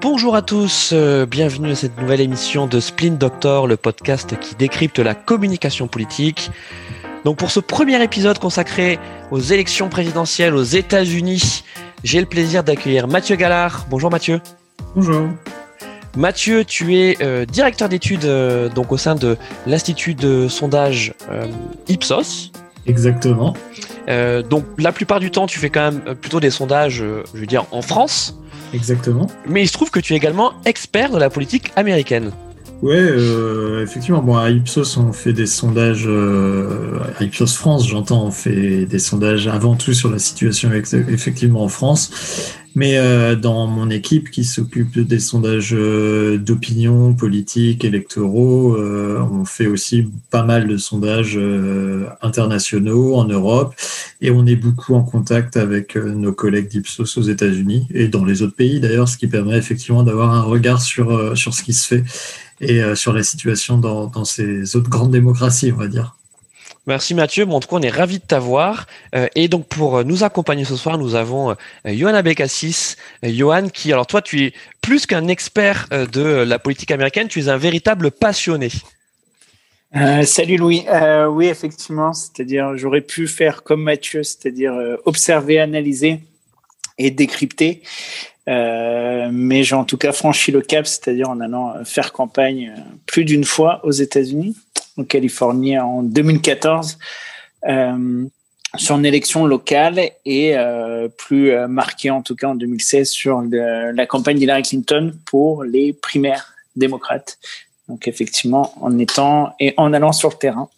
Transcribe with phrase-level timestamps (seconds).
[0.00, 4.54] Bonjour à tous, euh, bienvenue à cette nouvelle émission de Splint Doctor, le podcast qui
[4.54, 6.52] décrypte la communication politique.
[7.24, 9.00] Donc pour ce premier épisode consacré
[9.32, 11.64] aux élections présidentielles aux États-Unis,
[12.04, 13.86] j'ai le plaisir d'accueillir Mathieu Gallard.
[13.90, 14.40] Bonjour Mathieu.
[14.94, 15.30] Bonjour.
[16.16, 19.36] Mathieu, tu es euh, directeur d'études euh, donc au sein de
[19.66, 21.12] l'institut de sondage
[21.88, 22.52] Ipsos.
[22.86, 23.52] Exactement.
[24.48, 26.98] donc la plupart du temps, tu fais quand même plutôt des sondages,
[27.34, 28.38] je veux dire, en France.
[28.74, 29.26] Exactement.
[29.46, 32.32] Mais il se trouve que tu es également expert de la politique américaine.
[32.80, 34.22] Ouais, euh, effectivement.
[34.22, 36.04] Bon, à Ipsos, on fait des sondages.
[36.06, 41.64] Euh, à Ipsos France, j'entends, on fait des sondages avant tout sur la situation effectivement
[41.64, 42.54] en France.
[42.78, 49.44] Mais euh, dans mon équipe qui s'occupe des sondages euh, d'opinion politique, électoraux, euh, on
[49.44, 51.36] fait aussi pas mal de sondages
[52.22, 53.74] internationaux en Europe
[54.20, 58.42] et on est beaucoup en contact avec nos collègues d'Ipsos aux États-Unis et dans les
[58.42, 61.84] autres pays d'ailleurs, ce qui permet effectivement d'avoir un regard sur, sur ce qui se
[61.84, 62.04] fait
[62.60, 66.17] et sur la situation dans, dans ces autres grandes démocraties, on va dire.
[66.88, 67.46] Merci Mathieu.
[67.46, 68.86] En tout cas, on est ravis de t'avoir.
[69.14, 72.96] Euh, et donc, pour nous accompagner ce soir, nous avons euh, Johan Abekassis.
[73.26, 77.40] Euh, Johan, qui, alors toi, tu es plus qu'un expert de la politique américaine, tu
[77.40, 78.70] es un véritable passionné.
[80.24, 80.86] salut Louis.
[81.28, 84.72] oui, effectivement, c'est-à-dire j'aurais pu faire comme Mathieu, c'est-à-dire
[85.04, 86.20] observer, analyser
[86.96, 87.82] et décrypter.
[88.46, 92.72] mais j'ai en tout cas franchi le cap, c'est-à-dire en allant faire campagne
[93.04, 94.56] plus d'une fois aux États-Unis
[94.98, 96.98] en Californie en 2014
[97.66, 98.26] euh,
[98.76, 103.42] sur une élection locale et euh, plus euh, marqué en tout cas en 2016 sur
[103.42, 107.38] la campagne d'Hillary Clinton pour les primaires démocrates.
[107.88, 110.68] Donc effectivement en étant et en allant sur le terrain.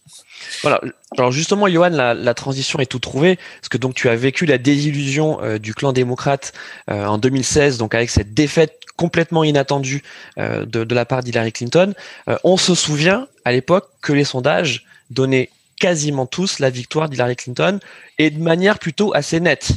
[0.63, 0.81] Voilà.
[1.17, 4.59] Alors justement, Johan, la, transition est tout trouvée, parce que donc tu as vécu la
[4.59, 6.53] désillusion du clan démocrate
[6.89, 10.03] en 2016, donc avec cette défaite complètement inattendue
[10.37, 11.95] de, de, la part d'Hillary Clinton.
[12.45, 15.51] on se souvient à l'époque que les sondages donnaient
[15.81, 17.81] quasiment tous la victoire d'Hillary Clinton
[18.19, 19.73] et de manière plutôt assez nette.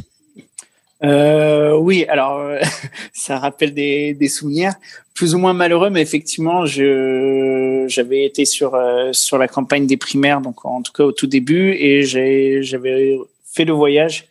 [1.03, 2.59] Euh, oui, alors euh,
[3.13, 4.73] ça rappelle des, souvenirs
[5.13, 9.97] plus ou moins malheureux, mais effectivement, je j'avais été sur euh, sur la campagne des
[9.97, 14.27] primaires, donc en tout cas au tout début, et j'avais fait le voyage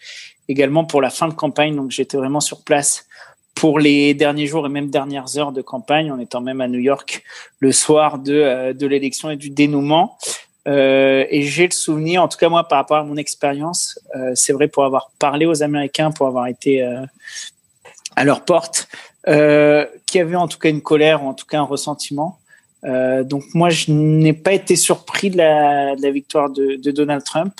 [0.48, 3.06] également pour la fin de campagne, donc j'étais vraiment sur place
[3.54, 6.78] pour les derniers jours et même dernières heures de campagne, en étant même à New
[6.78, 7.22] York
[7.60, 10.18] le soir de, euh, de l'élection et du dénouement.
[10.68, 14.32] Euh, et j'ai le souvenir, en tout cas moi par rapport à mon expérience, euh,
[14.34, 17.04] c'est vrai pour avoir parlé aux Américains, pour avoir été euh,
[18.14, 18.88] à leur porte,
[19.28, 22.38] euh, qui avait en tout cas une colère ou en tout cas un ressentiment.
[22.84, 27.54] donc moi je n'ai pas été surpris de la, victoire de, Donald Trump.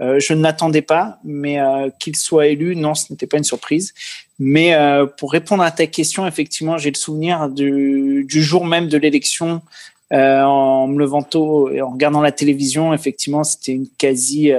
[0.00, 1.58] Je ne l'attendais pas, mais
[1.98, 3.94] qu'il soit élu, non, ce n'était pas une surprise.
[4.38, 4.76] Mais
[5.18, 9.62] pour répondre à ta question, effectivement, j'ai le souvenir du, jour même de l'élection,
[10.10, 14.50] en me levant tôt et en regardant la télévision, effectivement, c'était une quasi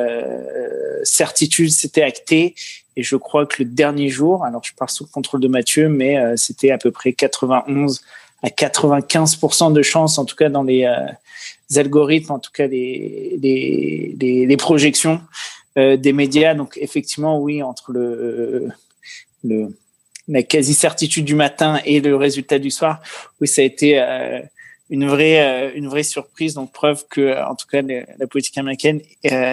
[1.03, 2.55] certitude, c'était acté.
[2.95, 5.89] Et je crois que le dernier jour, alors je pars sous le contrôle de Mathieu,
[5.89, 8.01] mais c'était à peu près 91
[8.43, 10.87] à 95% de chance, en tout cas dans les
[11.75, 15.21] algorithmes, en tout cas les, projections
[15.77, 16.53] euh, des médias.
[16.55, 18.69] Donc effectivement, oui, entre le,
[20.27, 23.01] la quasi-certitude du matin et le résultat du soir,
[23.39, 24.41] oui, ça a été euh,
[24.89, 26.53] une vraie euh, une vraie surprise.
[26.53, 29.01] Donc preuve que, en tout cas, la politique américaine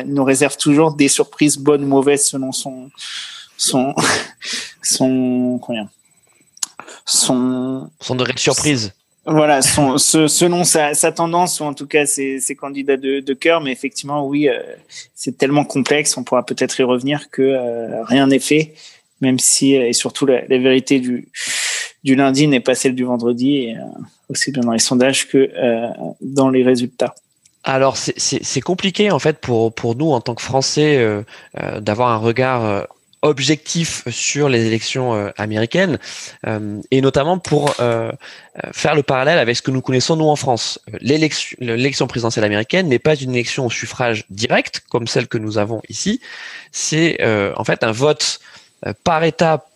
[0.06, 2.90] nous réserve toujours des surprises bonnes ou mauvaises selon son
[3.56, 3.94] son
[4.82, 5.88] son combien?
[7.04, 8.92] Son son degré de surprise
[9.28, 13.34] voilà, son, selon sa, sa, tendance ou en tout cas ses, ses candidats de, de
[13.34, 14.60] cœur, mais effectivement, oui, euh,
[15.16, 18.74] c'est tellement complexe, on pourra peut-être y revenir que euh, rien n'est fait,
[19.20, 21.26] même si et surtout la, la vérité du
[22.06, 23.82] du lundi n'est pas celle du vendredi, euh,
[24.30, 25.50] aussi bien dans les sondages que
[26.22, 27.14] dans les résultats.
[27.64, 30.90] Alors c'est compliqué en fait pour pour nous en tant que Français
[31.80, 32.86] d'avoir un regard
[33.26, 35.98] objectif sur les élections euh, américaines
[36.46, 38.12] euh, et notamment pour euh,
[38.72, 40.80] faire le parallèle avec ce que nous connaissons nous en France.
[41.00, 45.82] L'élection présidentielle américaine n'est pas une élection au suffrage direct comme celle que nous avons
[45.88, 46.20] ici.
[46.72, 47.22] C'est
[47.56, 48.40] en fait un vote
[49.04, 49.68] par étape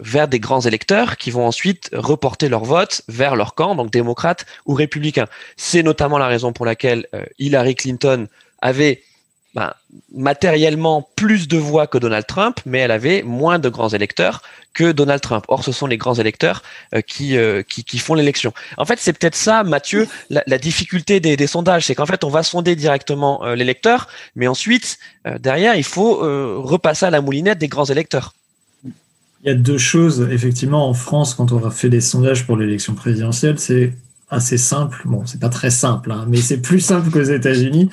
[0.00, 4.46] vers des grands électeurs qui vont ensuite reporter leur vote vers leur camp, donc démocrate
[4.66, 5.26] ou républicain.
[5.56, 7.06] C'est notamment la raison pour laquelle
[7.38, 8.28] Hillary Clinton
[8.60, 9.02] avait
[9.54, 9.72] ben,
[10.14, 14.42] matériellement plus de voix que Donald Trump, mais elle avait moins de grands électeurs
[14.74, 15.46] que Donald Trump.
[15.48, 16.62] Or, ce sont les grands électeurs
[16.94, 18.52] euh, qui, euh, qui, font l'élection.
[18.76, 22.28] En fait, c'est peut-être ça, Mathieu, la, difficulté des, des sondages, c'est qu'en fait, on
[22.28, 24.98] va sonder directement euh, l'électeur, mais ensuite,
[25.40, 26.18] derrière, il faut
[26.62, 28.34] repasser à la moulinette des grands électeurs.
[29.44, 32.56] Il y a deux choses, effectivement, en France, quand on a fait des sondages pour
[32.56, 33.92] l'élection présidentielle, c'est
[34.30, 35.00] assez simple.
[35.04, 37.88] Bon, c'est pas très simple, hein, mais c'est plus simple qu'aux États-Unis,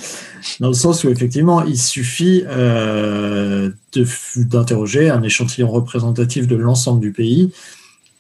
[0.59, 3.69] dans le sens où effectivement, il suffit euh,
[4.36, 7.51] d'interroger un échantillon représentatif de l'ensemble du pays.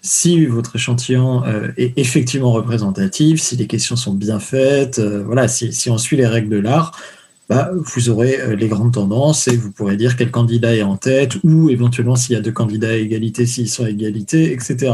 [0.01, 5.47] Si votre échantillon euh, est effectivement représentatif, si les questions sont bien faites, euh, voilà,
[5.47, 6.97] si, si, on suit les règles de l'art,
[7.47, 10.97] bah, vous aurez euh, les grandes tendances et vous pourrez dire quel candidat est en
[10.97, 14.93] tête ou éventuellement s'il y a deux candidats à égalité, s'ils sont à égalité, etc.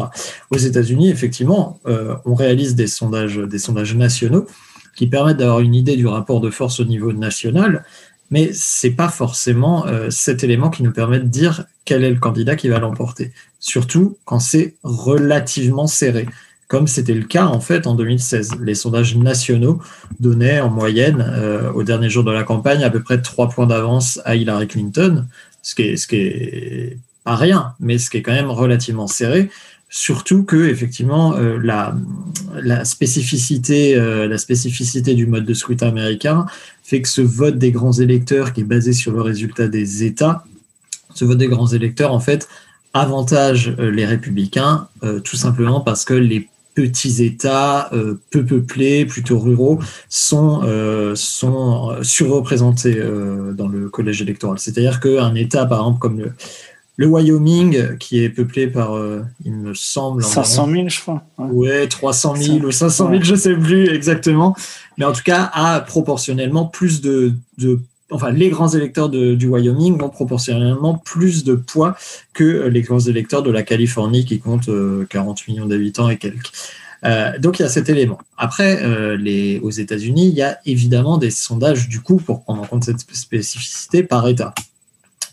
[0.49, 4.47] Aux États-Unis, effectivement, euh, on réalise des sondages, des sondages nationaux
[4.95, 7.85] qui permettent d'avoir une idée du rapport de force au niveau national,
[8.31, 12.19] mais c'est pas forcément euh, cet élément qui nous permet de dire quel est le
[12.19, 16.27] candidat qui va l'emporter, surtout quand c'est relativement serré
[16.71, 18.51] comme c'était le cas en fait en 2016.
[18.61, 19.81] Les sondages nationaux
[20.21, 23.67] donnaient en moyenne, euh, au dernier jour de la campagne, à peu près trois points
[23.67, 25.25] d'avance à Hillary Clinton,
[25.61, 29.07] ce qui est, ce qui est pas rien, mais ce qui est quand même relativement
[29.07, 29.49] serré.
[29.89, 31.93] Surtout que effectivement euh, la,
[32.55, 36.45] la, spécificité, euh, la spécificité du mode de scrutin américain
[36.83, 40.45] fait que ce vote des grands électeurs qui est basé sur le résultat des États,
[41.15, 42.47] ce vote des grands électeurs en fait
[42.93, 44.87] avantage les républicains
[45.23, 49.79] tout simplement parce que les petits États euh, peu peuplés, plutôt ruraux,
[50.09, 54.59] sont, euh, sont surreprésentés euh, dans le collège électoral.
[54.59, 56.33] C'est-à-dire qu'un État, par exemple, comme le,
[56.97, 58.95] le Wyoming, qui est peuplé par,
[59.43, 60.23] il me semble...
[60.23, 61.23] 500 000, je crois.
[61.37, 64.55] Ouais, 300 000 ou 500 000, je ne sais plus exactement.
[64.97, 67.79] Mais en tout cas, a proportionnellement plus de, de
[68.11, 71.95] enfin, les grands électeurs du Wyoming ont proportionnellement plus de poids
[72.33, 74.69] que les grands électeurs de la Californie qui compte
[75.09, 76.51] 40 euh, millions d'habitants et quelques.
[77.03, 78.19] Euh, donc il y a cet élément.
[78.37, 82.65] Après, euh, aux États-Unis, il y a évidemment des sondages du coup pour prendre en
[82.65, 84.53] compte cette spécificité par État.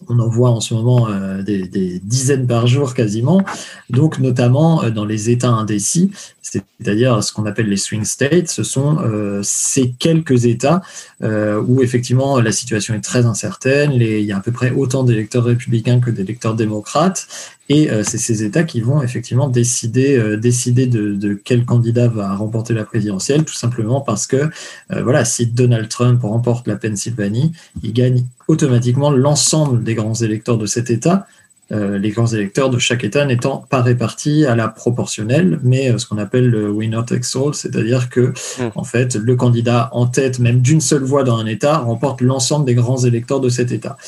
[0.08, 1.08] On en voit en ce moment
[1.42, 3.42] des, des, dizaines par jour quasiment,
[3.90, 6.10] donc notamment dans les États indécis,
[6.50, 8.48] c'est-à-dire ce qu'on appelle les swing states.
[8.48, 10.82] Ce sont euh, ces quelques États
[11.22, 13.92] euh, où effectivement la situation est très incertaine.
[13.92, 17.26] il y a à peu près autant d'électeurs républicains que d'électeurs démocrates.
[17.68, 22.74] Et euh, c'est ces États qui vont effectivement décider, décider de, quel candidat va remporter
[22.74, 24.48] la présidentielle, tout simplement parce que
[24.90, 30.66] voilà, si Donald Trump remporte la Pennsylvanie, il gagne automatiquement l'ensemble des grands électeurs de
[30.66, 31.26] cet État.
[31.70, 35.98] Euh, les grands électeurs de chaque État n'étant pas répartis à la proportionnelle, mais euh,
[35.98, 38.70] ce qu'on appelle le winner takes all, c'est-à-dire que mm.
[38.74, 42.64] en fait le candidat en tête même d'une seule voix dans un État remporte l'ensemble
[42.64, 43.98] des grands électeurs de cet État.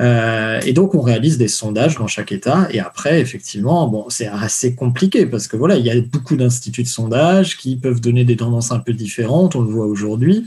[0.00, 2.68] Euh, et donc, on réalise des sondages dans chaque État.
[2.72, 6.82] Et après, effectivement, bon, c'est assez compliqué parce que voilà, il y a beaucoup d'instituts
[6.82, 9.54] de sondage qui peuvent donner des tendances un peu différentes.
[9.54, 10.46] On le voit aujourd'hui.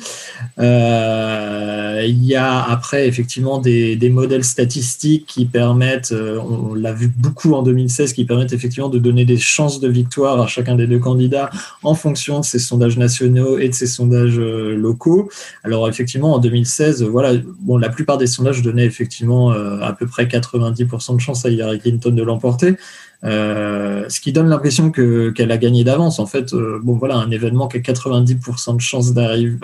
[0.59, 7.07] Euh, il y a après, effectivement, des, modèles statistiques qui permettent, euh, on, l'a vu
[7.07, 10.87] beaucoup en 2016, qui permettent effectivement de donner des chances de victoire à chacun des
[10.87, 11.49] deux candidats
[11.83, 15.29] en fonction de ces sondages nationaux et de ces sondages locaux.
[15.63, 20.07] Alors, effectivement, en 2016, voilà, bon, la plupart des sondages donnaient effectivement euh, à peu
[20.07, 22.75] près 90% de chance à Hillary Clinton de l'emporter.
[23.23, 26.19] Euh, ce qui donne l'impression que qu'elle a gagné d'avance.
[26.19, 29.57] En fait, euh, bon voilà, un événement qui a 90% de chance d'arriver,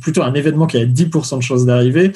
[0.00, 2.12] plutôt un événement qui a 10% de chance d'arriver,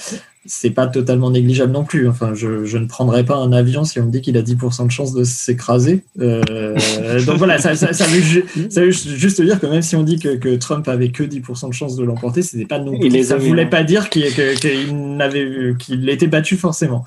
[0.46, 2.08] c'est pas totalement négligeable non plus.
[2.08, 4.86] Enfin, je, je, ne prendrais pas un avion si on me dit qu'il a 10%
[4.86, 6.04] de chance de s'écraser.
[6.20, 6.76] Euh,
[7.24, 10.18] donc voilà, ça, ça, ça, veut, ça, veut, juste dire que même si on dit
[10.18, 13.24] que, que Trump avait que 10% de chance de l'emporter, c'était pas non plus.
[13.24, 14.24] ça voulait pas dire qu'il
[14.60, 17.04] qu'il n'avait qu'il était battu forcément.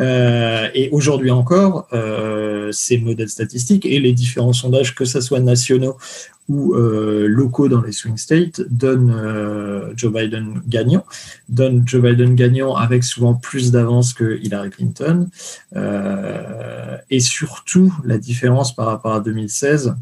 [0.00, 5.40] Euh, et aujourd'hui encore, euh, ces modèles statistiques et les différents sondages, que ce soit
[5.40, 5.96] nationaux
[6.48, 11.04] ou euh, locaux dans les swing states donnent euh, Joe Biden gagnant,
[11.48, 15.28] donne Joe Biden gagnant avec souvent plus d'avance que Hillary Clinton.
[15.74, 19.94] Euh, et surtout, la différence par rapport à 2016,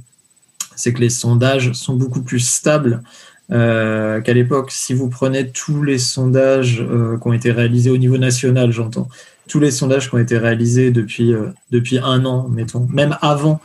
[0.74, 3.02] c'est que les sondages sont beaucoup plus stables
[3.50, 4.70] qu'à l'époque.
[4.70, 9.08] Si vous prenez tous les sondages qui ont été réalisés au niveau national, j'entends,
[9.52, 11.34] tous les sondages qui ont été réalisés depuis,
[11.70, 13.60] depuis un an, mettons, même avant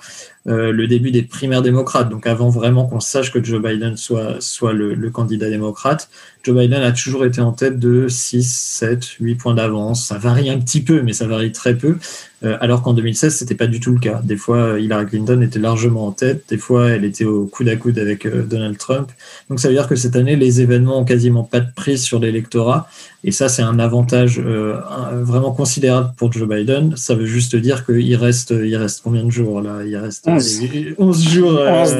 [0.48, 4.38] euh, le début des primaires démocrates, donc avant vraiment qu'on sache que Joe Biden soit,
[4.40, 6.10] soit le, candidat démocrate,
[6.44, 10.08] Joe Biden a toujours été en tête de 6, 7, 8 points d'avance.
[10.08, 11.98] Ça varie un petit peu, mais ça varie très peu.
[12.46, 14.22] Euh, alors qu'en 2016, c'était pas du tout le cas.
[14.24, 17.76] Des fois, Hillary Clinton était largement en tête, des fois, elle était au coude à
[17.76, 19.12] coude avec euh, Donald Trump.
[19.50, 22.20] Donc, ça veut dire que cette année, les événements ont quasiment pas de prise sur
[22.20, 22.88] l'électorat.
[23.24, 24.80] Et ça, c'est un avantage euh,
[25.24, 26.96] vraiment considérable pour Joe Biden.
[26.96, 29.84] Ça veut juste dire qu'il reste, il reste combien de jours là?
[29.86, 30.62] Il reste 11,
[30.98, 31.96] 11 jours, 11,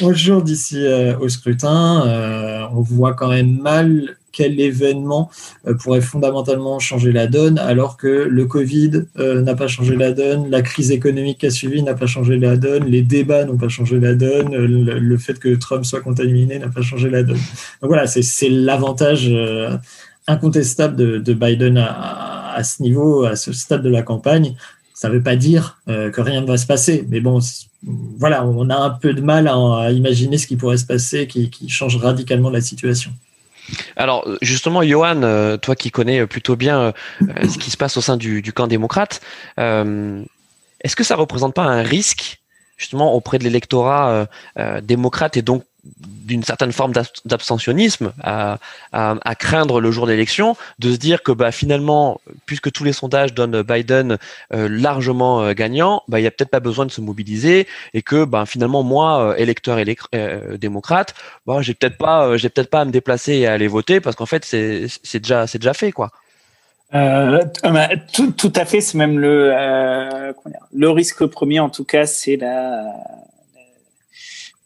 [0.00, 0.84] 11, jours d'ici
[1.20, 2.68] au scrutin.
[2.72, 5.30] on voit quand même mal quel événement
[5.80, 10.62] pourrait fondamentalement changer la donne, alors que le Covid n'a pas changé la donne, la
[10.62, 13.98] crise économique qui a suivi n'a pas changé la donne, les débats n'ont pas changé
[13.98, 17.40] la donne, le, fait que Trump soit contaminé n'a pas changé la donne.
[17.82, 19.28] Donc voilà, c'est l'avantage
[20.28, 24.54] incontestable de, Biden à, à, ce niveau, à ce stade de la campagne.
[24.94, 27.40] Ça ne veut pas dire que rien ne va se passer, mais bon,
[28.18, 31.68] voilà, on a un peu de mal à, imaginer ce qui pourrait se passer, qui,
[31.68, 33.12] change radicalement la situation.
[33.96, 37.96] Alors justement, Johan, euh, toi qui connais plutôt bien euh, euh, ce qui se passe
[37.96, 39.20] au sein du, camp démocrate,
[39.56, 42.40] est-ce que ça représente pas un risque
[42.76, 44.26] justement auprès de l'électorat
[44.82, 45.64] démocrate et donc
[46.00, 46.92] d'une certaine forme
[47.24, 48.58] d'abstentionnisme à,
[49.38, 53.34] craindre le jour de l'élection, de se dire que bah, finalement, puisque tous les sondages
[53.34, 54.18] donnent Biden
[54.52, 58.02] euh, largement euh, gagnant, bah, il n'y a peut-être pas besoin de se mobiliser et
[58.02, 59.96] que bah, finalement, moi, euh, électeur et
[60.58, 61.14] démocrate,
[61.46, 64.16] bah, j'ai peut-être pas, j'ai peut-être pas à me déplacer et à aller voter parce
[64.16, 66.10] qu'en fait, c'est déjà, déjà fait, quoi.
[68.12, 69.54] tout, tout, à fait, c'est même le,
[70.74, 72.84] le risque premier en tout cas, c'est la,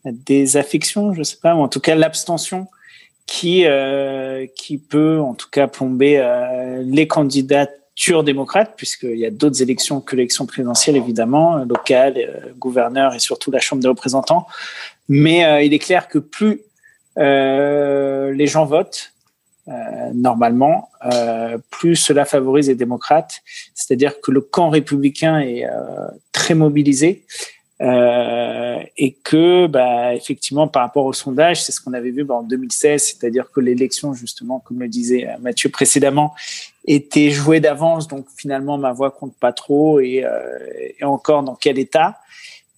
[0.05, 2.67] des affections, je sais pas, ou en tout cas l'abstention
[3.27, 9.31] qui euh, qui peut en tout cas plomber euh, les candidatures démocrates, puisqu'il y a
[9.31, 13.89] d'autres élections que l'élection présidentielle évidemment, euh, locale, euh, gouverneur et surtout la Chambre des
[13.89, 14.47] représentants.
[15.09, 16.63] Mais euh, il est clair que plus
[17.17, 19.13] les gens votent,
[20.15, 20.89] normalement,
[21.69, 23.43] plus cela favorise les démocrates.
[23.75, 25.67] C'est-à-dire que le camp républicain est
[26.33, 27.27] très mobilisé.
[27.83, 32.37] Euh, et que, bah, effectivement, par rapport au sondage, c'est ce qu'on avait vu bah,
[32.37, 36.33] en 2016, c'est-à-dire que l'élection, justement, comme le disait euh, Mathieu précédemment,
[36.87, 40.59] était jouée d'avance, donc finalement ma voix compte pas trop et, euh,
[40.99, 42.19] et encore dans quel état.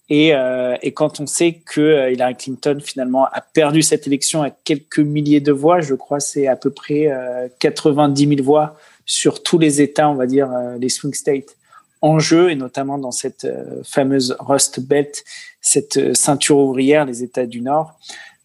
[0.07, 4.43] Et, euh, et quand on sait que euh, Hillary Clinton finalement a perdu cette élection
[4.43, 7.11] à quelques milliers de voix, je crois c'est à peu près
[7.59, 11.55] 90 000 voix sur tous les États, on va dire les swing states
[12.01, 15.23] en jeu, et notamment dans cette euh, fameuse Rust Belt,
[15.61, 17.93] cette euh, ceinture ouvrière, les États du Nord,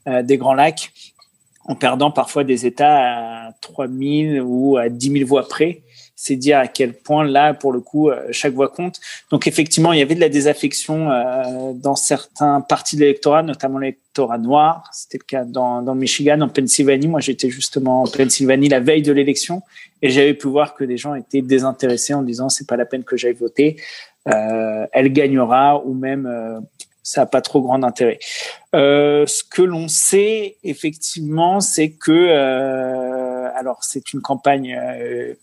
[0.09, 0.93] euh, des Grands Lacs,
[1.65, 5.83] en perdant parfois des États à 3000 ou à 10 000 voix près
[6.23, 9.01] c'est dire à quel point là, pour le coup, chaque voix compte.
[9.31, 11.09] Donc effectivement, il y avait de la désaffection
[11.75, 14.91] dans certains partis de l'électorat, notamment l'électorat noir.
[14.93, 17.09] C'était le cas dans, dans Michigan, en Pennsylvanie.
[17.09, 19.63] Moi, j'étais justement en Pennsylvanie la veille de l'élection
[20.03, 23.05] et j'avais pu voir que les gens étaient désintéressés en disant c'est pas la peine
[23.05, 23.77] que j'aille voter,
[24.29, 26.61] euh, elle gagnera ou même euh,
[27.03, 28.19] ça n'a pas trop grand intérêt.
[28.75, 35.35] Euh, ce que l'on sait effectivement, c'est que euh, alors c'est une campagne euh,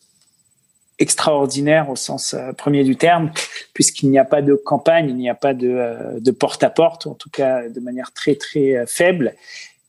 [1.00, 3.32] extraordinaire au sens euh, premier du terme,
[3.74, 7.16] puisqu'il n'y a pas de campagne, il n'y a pas de, de porte-à-porte, -porte, en
[7.16, 9.36] tout cas de manière très très faible.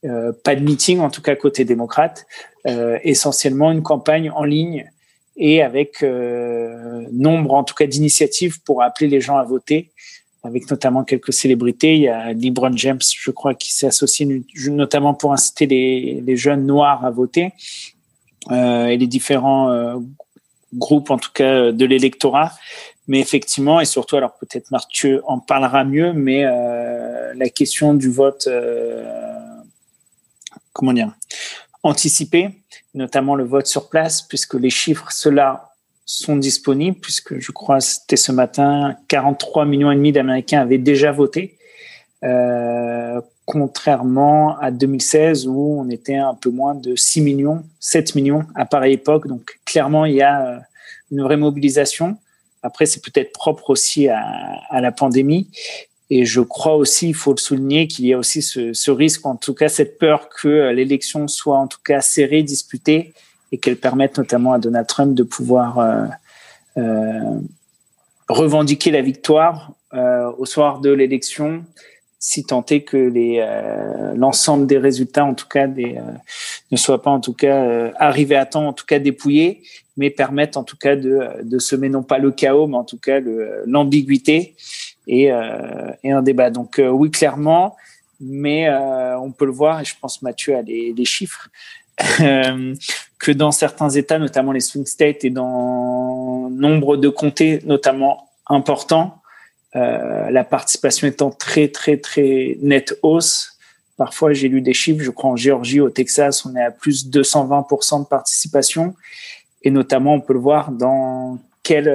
[0.05, 2.25] Euh, pas de meeting, en tout cas côté démocrate,
[2.67, 4.89] euh, essentiellement une campagne en ligne
[5.35, 9.91] et avec euh, nombre, en tout cas, d'initiatives pour appeler les gens à voter,
[10.43, 11.95] avec notamment quelques célébrités.
[11.95, 16.37] Il y a LeBron James, je crois, qui s'est associé notamment pour inciter les, les
[16.37, 17.51] jeunes noirs à voter
[18.51, 20.01] et les différents
[20.73, 22.51] groupes, en tout cas, de l'électorat.
[23.07, 28.47] Mais effectivement, et surtout, alors peut-être Mathieu en parlera mieux, mais la question du vote
[30.79, 31.13] comment dire,
[31.83, 32.51] anticiper,
[32.93, 35.73] notamment le vote sur place, puisque les chiffres, ceux-là,
[36.05, 41.11] sont disponibles, puisque je crois c'était ce matin, 43 millions et demi d'Américains avaient déjà
[41.11, 41.59] voté,
[42.23, 48.45] euh, contrairement à 2016 où on était un peu moins de 6 millions, 7 millions
[48.53, 49.25] à pareille époque.
[49.25, 50.59] Donc clairement, il y a euh,
[51.11, 52.17] une vraie mobilisation.
[52.61, 55.49] Après, c'est peut-être propre aussi à, la pandémie.
[56.11, 59.35] Et je crois aussi, il faut le souligner, qu'il y a aussi ce, risque, en
[59.35, 63.15] tout cas cette peur que euh, l'élection soit en tout cas serrée, disputée,
[63.51, 65.79] et qu'elle permette notamment à Donald Trump de pouvoir
[66.77, 67.39] euh,
[68.27, 69.73] revendiquer la victoire
[70.37, 71.63] au soir de l'élection,
[72.19, 75.99] si tant est que les euh, l'ensemble des résultats, en tout cas, des,
[76.71, 79.63] ne soient pas en tout cas arrivés à temps, en tout cas dépouillés,
[79.95, 82.97] mais permettent en tout cas de, de semer non pas le chaos, mais en tout
[82.97, 83.19] cas
[83.65, 84.55] l'ambiguïté
[85.09, 86.49] et, euh, et un débat.
[86.49, 87.75] Donc euh, oui, clairement,
[88.21, 91.49] mais euh, on peut le voir, et je pense Mathieu a les, les chiffres,
[93.19, 99.18] que dans certains États, notamment les swing states et dans nombre de comtés, notamment importants,
[99.75, 103.57] euh, la participation étant très très très nette hausse.
[103.97, 107.09] Parfois, j'ai lu des chiffres, je crois en Géorgie, au Texas, on est à plus
[107.09, 108.95] de 220% de participation.
[109.63, 111.89] Et notamment, on peut le voir dans quel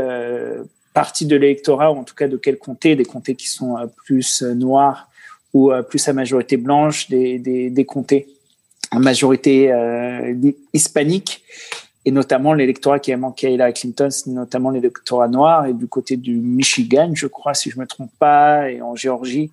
[0.95, 3.87] partie de l'électorat, ou en tout cas de quel comté, des comtés qui sont euh,
[4.07, 5.11] plus euh, noirs
[5.53, 8.29] ou euh, plus à majorité blanche, des, des, des comtés
[8.91, 9.73] en majorité
[10.73, 11.43] hispanique
[12.05, 15.87] et notamment l'électorat qui a manqué à Hillary Clinton, c'est notamment l'électorat noir, et du
[15.87, 19.51] côté du Michigan, je crois, si je me trompe pas, et en Géorgie,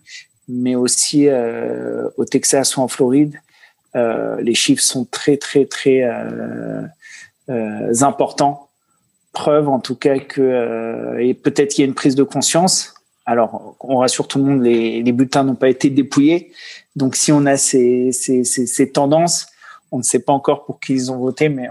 [0.50, 3.40] mais aussi euh, au Texas ou en Floride,
[3.96, 6.82] euh, les chiffres sont très, très, très euh,
[7.50, 8.70] euh importants.
[9.34, 12.94] Preuve, en tout cas, que euh, et peut-être qu'il y a une prise de conscience.
[13.26, 16.52] Alors, on rassure tout le monde, les, les bulletins n'ont pas été dépouillés.
[16.98, 19.48] Donc, si on a ces, ces, ces, ces tendances,
[19.92, 21.68] on ne sait pas encore pour qui ils ont voté, mais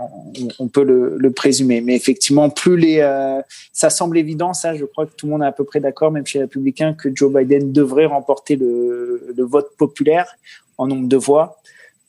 [0.59, 1.81] on, peut le, présumer.
[1.81, 3.41] Mais effectivement, plus les, euh,
[3.73, 6.11] ça semble évident, ça, je crois que tout le monde est à peu près d'accord,
[6.11, 10.37] même chez les Républicains, que Joe Biden devrait remporter le, vote populaire
[10.77, 11.61] en nombre de voix.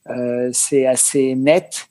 [0.10, 1.88] Euh, c'est assez net.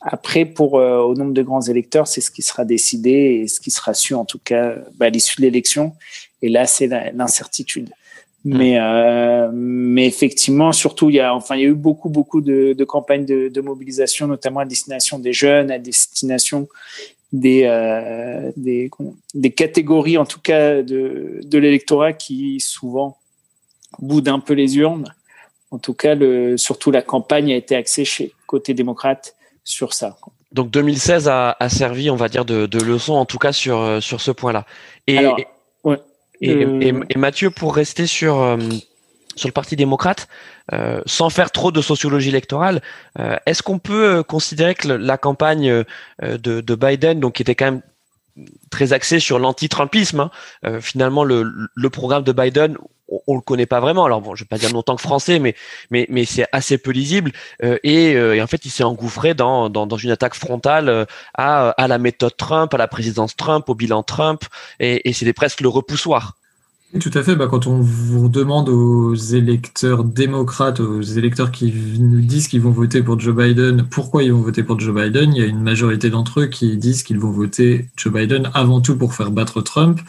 [0.00, 3.60] Après, pour euh, au nombre de grands électeurs, c'est ce qui sera décidé et ce
[3.60, 5.94] qui sera su en tout cas bah, à l'issue de l'élection.
[6.42, 7.90] Et là, c'est l'incertitude.
[8.44, 8.56] Mm.
[8.56, 12.40] Mais, euh, mais effectivement, surtout, il y a, enfin, il y a eu beaucoup, beaucoup
[12.40, 16.68] de, de campagnes de, de, mobilisation, notamment à destination des jeunes, à destination
[17.32, 18.90] des, euh, des,
[19.34, 23.18] des, catégories, en tout cas, de, de l'électorat qui souvent
[23.98, 25.14] boudent un peu les urnes.
[25.70, 30.16] En tout cas, le, surtout la campagne a été axée chez côté démocrate sur ça.
[30.50, 34.02] Donc 2016 a, a servi, on va dire, de, de leçon, en tout cas sur
[34.02, 34.66] sur ce point-là.
[35.06, 35.38] Et, Alors,
[36.40, 36.64] ouais.
[36.64, 38.56] Euh, et, Mathieu, pour rester sur euh,
[39.36, 40.28] sur le Parti démocrate,
[40.72, 42.82] euh, sans faire trop de sociologie électorale,
[43.46, 45.84] est-ce qu'on peut considérer que la campagne
[46.20, 47.82] de, de, Biden, donc qui était quand même
[48.70, 50.28] très axée sur l'anti-Trumpisme,
[50.62, 52.76] hein, finalement le, le, programme de Biden,
[53.26, 54.04] on, le connaît pas vraiment.
[54.04, 55.54] Alors bon, je vais pas dire tant que français, mais
[55.90, 57.32] mais mais c'est assez peu lisible.
[57.62, 61.04] Euh, et, euh, et, en fait, il s'est engouffré dans, dans, une attaque frontale euh,
[61.34, 64.44] à à la méthode Trump, à la présidence Trump, au bilan Trump,
[64.78, 66.36] et, et c'était presque le repoussoir.
[66.98, 67.36] Tout à fait.
[67.36, 72.72] Bah, quand on vous demande aux électeurs démocrates, aux électeurs qui nous disent qu'ils vont
[72.72, 75.62] voter pour Joe Biden, pourquoi ils vont voter pour Joe Biden, il y a une
[75.62, 79.60] majorité d'entre eux qui disent qu'ils vont voter Joe Biden avant tout pour faire battre
[79.60, 80.00] Trump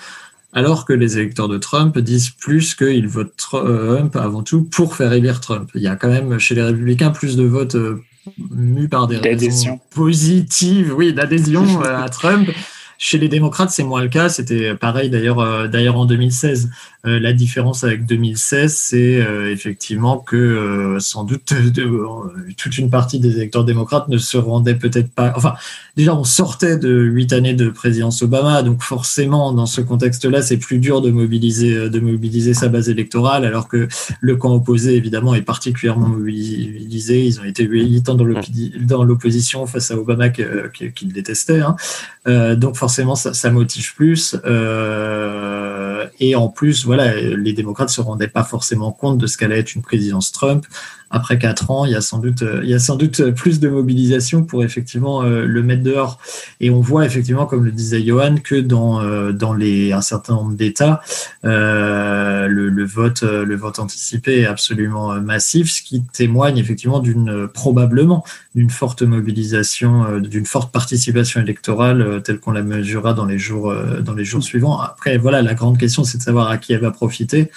[0.53, 5.13] alors que les électeurs de Trump disent plus qu'ils votent Trump avant tout pour faire
[5.13, 5.69] élire Trump.
[5.75, 8.03] Il y a quand même chez les républicains plus de votes euh,
[8.51, 12.49] mus par des raisons positives, oui, d'adhésion euh, à Trump.
[12.97, 14.29] Chez les démocrates, c'est moins le cas.
[14.29, 16.69] C'était pareil d'ailleurs, euh, d'ailleurs en 2016.
[17.07, 21.51] Euh, la différence avec 2016, c'est euh, effectivement que euh, sans doute
[22.57, 25.33] toute une partie des électeurs démocrates ne se rendaient peut-être pas.
[25.35, 25.55] Enfin,
[25.97, 30.57] déjà, on sortait de huit années de présidence Obama, donc forcément, dans ce contexte-là, c'est
[30.57, 33.87] plus dur de mobiliser, de mobiliser sa base électorale, alors que
[34.19, 37.25] le camp opposé, évidemment, est particulièrement mobilisé.
[37.25, 41.61] Ils ont été militants dans l'opposition face à Obama qu'ils détestaient.
[41.61, 42.55] Hein.
[42.55, 44.35] donc forcément, ça, ça motive plus.
[46.19, 49.75] et en plus, voilà, les démocrates se rendaient pas forcément compte de ce qu'allait être
[49.75, 50.65] une présidence Trump
[51.11, 53.67] après quatre ans, il y a sans doute, il y a sans doute plus de
[53.67, 56.19] mobilisation pour effectivement euh, le mettre dehors.
[56.61, 60.35] Et on voit effectivement, comme le disait Johan, que dans euh, dans les un certain
[60.35, 61.01] nombre d'États,
[61.43, 67.47] euh, le, le, vote le vote anticipé est absolument massif, ce qui témoigne effectivement d'une
[67.47, 68.23] probablement
[68.55, 74.13] d'une forte mobilisation, d'une forte participation électorale telle qu'on la mesurera dans les jours dans
[74.13, 74.79] les jours suivants.
[74.79, 77.51] Après, voilà, la grande question, c'est de savoir à qui elle va profiter.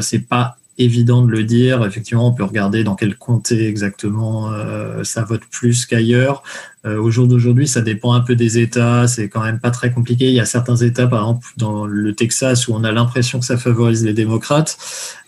[0.00, 1.84] c'est pas évident de le dire.
[1.84, 6.42] Effectivement, on peut regarder dans quel comté exactement euh, ça vote plus qu'ailleurs.
[6.86, 9.08] Euh, au jour d'aujourd'hui, ça dépend un peu des États.
[9.08, 10.26] C'est quand même pas très compliqué.
[10.26, 13.46] Il y a certains États, par exemple dans le Texas, où on a l'impression que
[13.46, 14.76] ça favorise les démocrates.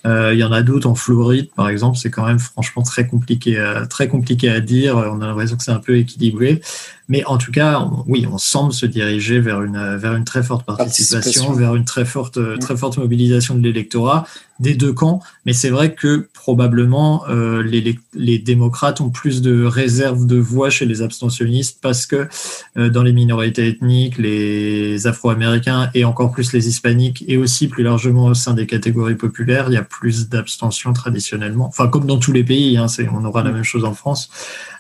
[0.06, 1.96] Euh, il y en a d'autres en Floride, par exemple.
[1.96, 4.96] C'est quand même franchement très compliqué, à, très compliqué à dire.
[4.96, 6.60] On a l'impression que c'est un peu équilibré.
[7.08, 10.66] Mais en tout cas, oui, on semble se diriger vers une, vers une très forte
[10.66, 12.58] participation, vers une très forte, mm.
[12.58, 14.26] très forte mobilisation de l'électorat
[14.60, 15.20] des deux camps.
[15.44, 20.70] Mais c'est vrai que probablement euh, les, les, démocrates ont plus de réserves de voix
[20.70, 21.45] chez les abstentionnistes
[21.80, 22.28] parce que
[22.76, 27.82] euh, dans les minorités ethniques, les Afro-Américains et encore plus les Hispaniques et aussi plus
[27.82, 31.66] largement au sein des catégories populaires, il y a plus d'abstention traditionnellement.
[31.66, 34.30] Enfin, comme dans tous les pays, hein, on aura la même chose en France.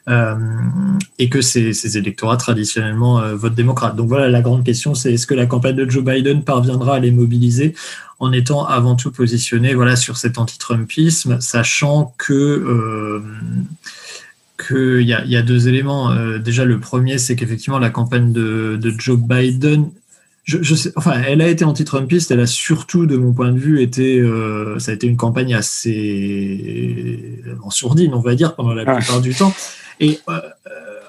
[0.08, 0.36] Euh,
[1.18, 3.96] et que ces, ces électorats traditionnellement euh, votent démocrate.
[3.96, 7.00] Donc voilà, la grande question, c'est est-ce que la campagne de Joe Biden parviendra à
[7.00, 7.74] les mobiliser
[8.20, 12.32] en étant avant tout positionné voilà, sur cet anti-Trumpisme, sachant que...
[12.32, 13.20] Euh,
[14.58, 16.10] qu'il y, y, a deux éléments.
[16.10, 19.90] Euh, déjà, le premier, c'est qu'effectivement, la campagne de, de Joe Biden
[20.46, 22.30] je, je sais, enfin, elle a été anti-Trumpiste.
[22.30, 25.54] Elle a surtout, de mon point de vue, été, euh, ça a été une campagne
[25.54, 29.52] assez en sourdine, on va dire, pendant la plupart du temps.
[29.98, 30.40] Et euh,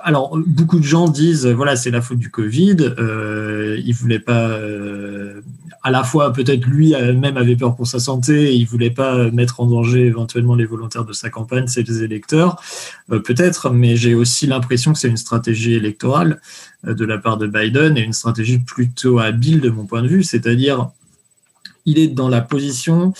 [0.07, 2.77] alors, beaucoup de gens disent, voilà, c'est la faute du Covid.
[2.97, 4.47] Euh, ils voulaient pas.
[4.51, 5.41] Euh,
[5.83, 9.61] à la fois peut-être lui même avait peur pour sa santé il voulait pas mettre
[9.61, 12.61] en danger éventuellement les volontaires de sa campagne, ses électeurs,
[13.07, 16.41] peut-être, mais j'ai aussi l'impression que c'est une stratégie électorale
[16.83, 20.23] de la part de Biden et une stratégie plutôt habile de mon point de vue,
[20.23, 20.89] c'est-à-dire
[21.85, 23.13] il est dans la position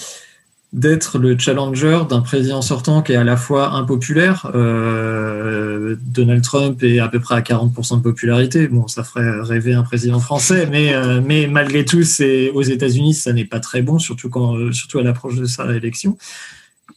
[0.78, 4.52] d'être le challenger d'un président sortant qui est à la fois impopulaire.
[4.54, 8.68] Euh, Donald Trump est à peu près à 40% de popularité.
[8.68, 13.16] Bon, ça ferait rêver un président français, mais, euh, mais malgré tout, c'est aux États-Unis,
[13.16, 16.16] ça n'est pas très bon, surtout, quand, surtout à l'approche de sa élection.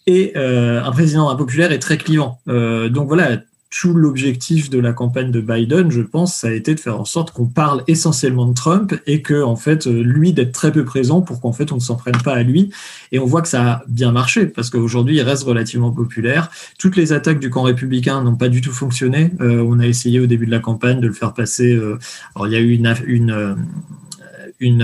[0.06, 2.38] Et euh, un président impopulaire est très clivant.
[2.46, 3.38] donc voilà,
[3.70, 7.04] tout l'objectif de la campagne de Biden, je pense, ça a été de faire en
[7.04, 10.84] sorte qu'on parle essentiellement de Trump et que, en fait, euh, lui d'être très peu
[10.84, 12.70] présent pour qu'en fait on ne s'en prenne pas à lui.
[13.12, 16.50] Et on voit que ça a bien marché parce qu'aujourd'hui il reste relativement populaire.
[16.78, 19.30] Toutes les attaques du camp républicain n'ont pas du tout fonctionné.
[19.40, 21.72] Euh, on a essayé au début de la campagne de le faire passer.
[21.72, 21.98] Euh,
[22.34, 23.54] alors il y a eu une, euh,
[24.60, 24.82] une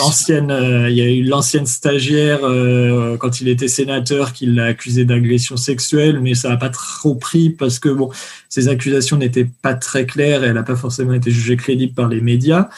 [0.00, 4.64] ancienne, euh, il y a eu l'ancienne stagiaire euh, quand il était sénateur qui l'a
[4.64, 8.10] accusé d'agression sexuelle, mais ça n'a pas trop pris parce que bon,
[8.48, 12.08] ces accusations n'étaient pas très claires et elle n'a pas forcément été jugée crédible par
[12.08, 12.70] les médias.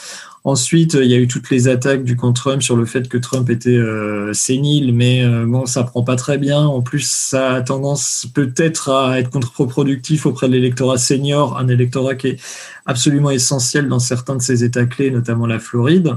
[0.47, 3.17] Ensuite, il y a eu toutes les attaques du camp Trump sur le fait que
[3.17, 6.59] Trump était euh, sénile, mais euh, bon, ça prend pas très bien.
[6.67, 12.15] En plus, ça a tendance peut-être à être contre-productif auprès de l'électorat senior, un électorat
[12.15, 12.41] qui est
[12.85, 16.15] absolument essentiel dans certains de ces États clés, notamment la Floride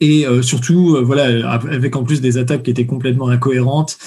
[0.00, 3.98] et euh, surtout euh, voilà avec en plus des attaques qui étaient complètement incohérentes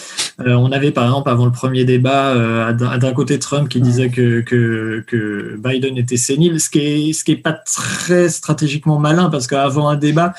[0.45, 4.41] euh, on avait par exemple avant le premier débat d'un côté Trump qui disait que,
[4.41, 9.29] que, que Biden était sénile ce qui est ce qui est pas très stratégiquement malin
[9.29, 10.33] parce qu'avant un débat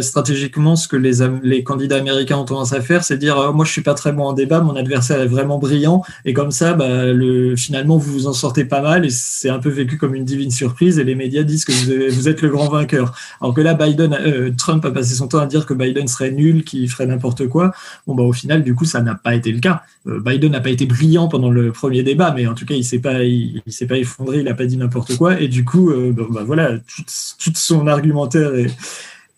[0.00, 3.72] stratégiquement ce que les les candidats américains ont tendance à faire c'est dire moi je
[3.72, 7.06] suis pas très bon en débat mon adversaire est vraiment brillant et comme ça bah,
[7.06, 10.24] le finalement vous vous en sortez pas mal et c'est un peu vécu comme une
[10.24, 13.60] divine surprise et les médias disent que vous, vous êtes le grand vainqueur alors que
[13.60, 14.16] là Biden
[14.56, 17.72] Trump a passé son temps à dire que Biden serait nul, qu'il ferait n'importe quoi.
[18.06, 19.82] Bon, bah, au final, du coup, ça n'a pas été le cas.
[20.06, 22.84] Euh, Biden n'a pas été brillant pendant le premier débat, mais en tout cas, il
[22.84, 25.40] s'est pas, il, s'est pas effondré, il n'a pas dit n'importe quoi.
[25.40, 28.70] Et du coup, euh, bah, voilà, tout, son argumentaire est,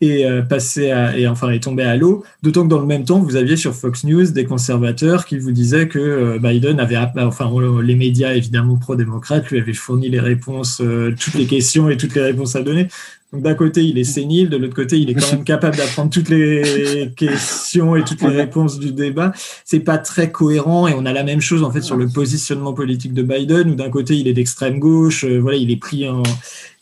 [0.00, 2.24] est euh, passé et enfin est tombé à l'eau.
[2.42, 5.52] D'autant que dans le même temps, vous aviez sur Fox News des conservateurs qui vous
[5.52, 7.50] disaient que Biden avait, enfin
[7.82, 10.82] les médias évidemment pro-démocrates lui avaient fourni les réponses,
[11.20, 12.88] toutes les questions et toutes les réponses à donner.
[13.32, 16.10] Donc d'un côté, il est sénile, de l'autre côté, il est quand même capable d'apprendre
[16.10, 19.32] toutes les questions et toutes les réponses du débat.
[19.64, 22.74] C'est pas très cohérent et on a la même chose en fait sur le positionnement
[22.74, 26.06] politique de Biden où d'un côté, il est d'extrême gauche, euh, voilà, il est pris
[26.08, 26.22] en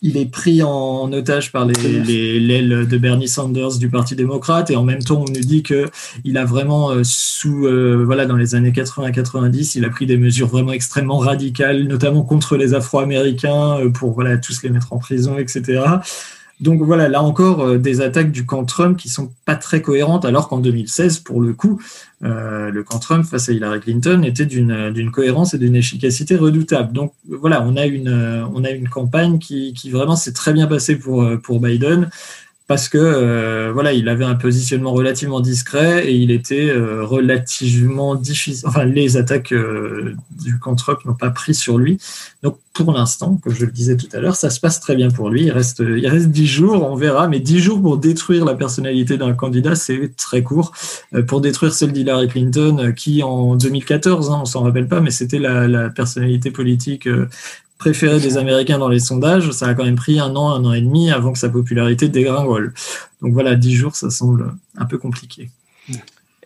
[0.03, 4.77] il est pris en otage par les l'aile de Bernie Sanders du Parti démocrate et
[4.77, 5.91] en même temps on nous dit que
[6.25, 10.17] il a vraiment euh, sous euh, voilà dans les années 80-90 il a pris des
[10.17, 15.37] mesures vraiment extrêmement radicales notamment contre les Afro-Américains pour voilà tous les mettre en prison
[15.37, 15.83] etc
[16.61, 20.25] donc voilà, là encore, euh, des attaques du camp Trump qui sont pas très cohérentes,
[20.25, 21.81] alors qu'en 2016, pour le coup,
[22.23, 26.93] euh, le camp Trump face à Hillary Clinton était d'une cohérence et d'une efficacité redoutable.
[26.93, 32.11] Donc voilà, on a une, une campagne qui, vraiment s'est très bien passée pour Biden
[32.71, 38.15] parce que euh, voilà, il avait un positionnement relativement discret et il était euh, relativement
[38.15, 38.69] difficile.
[38.69, 41.99] Enfin, les attaques euh, du contre n'ont pas pris sur lui.
[42.45, 45.11] Donc, pour l'instant, comme je le disais tout à l'heure, ça se passe très bien
[45.11, 45.47] pour lui.
[45.47, 49.17] Il reste, il reste dix jours, on verra, mais dix jours pour détruire la personnalité
[49.17, 50.71] d'un candidat, c'est très court.
[51.27, 55.41] pour détruire celle d'Hillary Clinton, qui en 2014, hein, on s'en rappelle pas, mais c'était
[55.41, 57.09] la, la, personnalité politique
[57.81, 60.73] préféré des Américains dans les sondages, ça a quand même pris un an, un an
[60.75, 62.75] et demi avant que sa popularité dégringole.
[63.23, 65.51] Donc voilà, dix jours, ça semble un peu compliqué.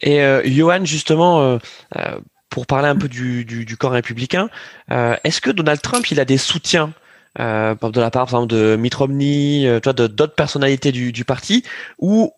[0.00, 1.58] Et euh, Johan, justement, euh,
[1.96, 2.18] euh,
[2.50, 4.48] pour parler un peu du, du, camp républicain,
[4.88, 6.92] est-ce que Donald Trump, il a des soutiens
[7.36, 11.64] de la part, par exemple, de Mitt Romney, d'autres personnalités du, du parti,
[11.98, 12.32] ou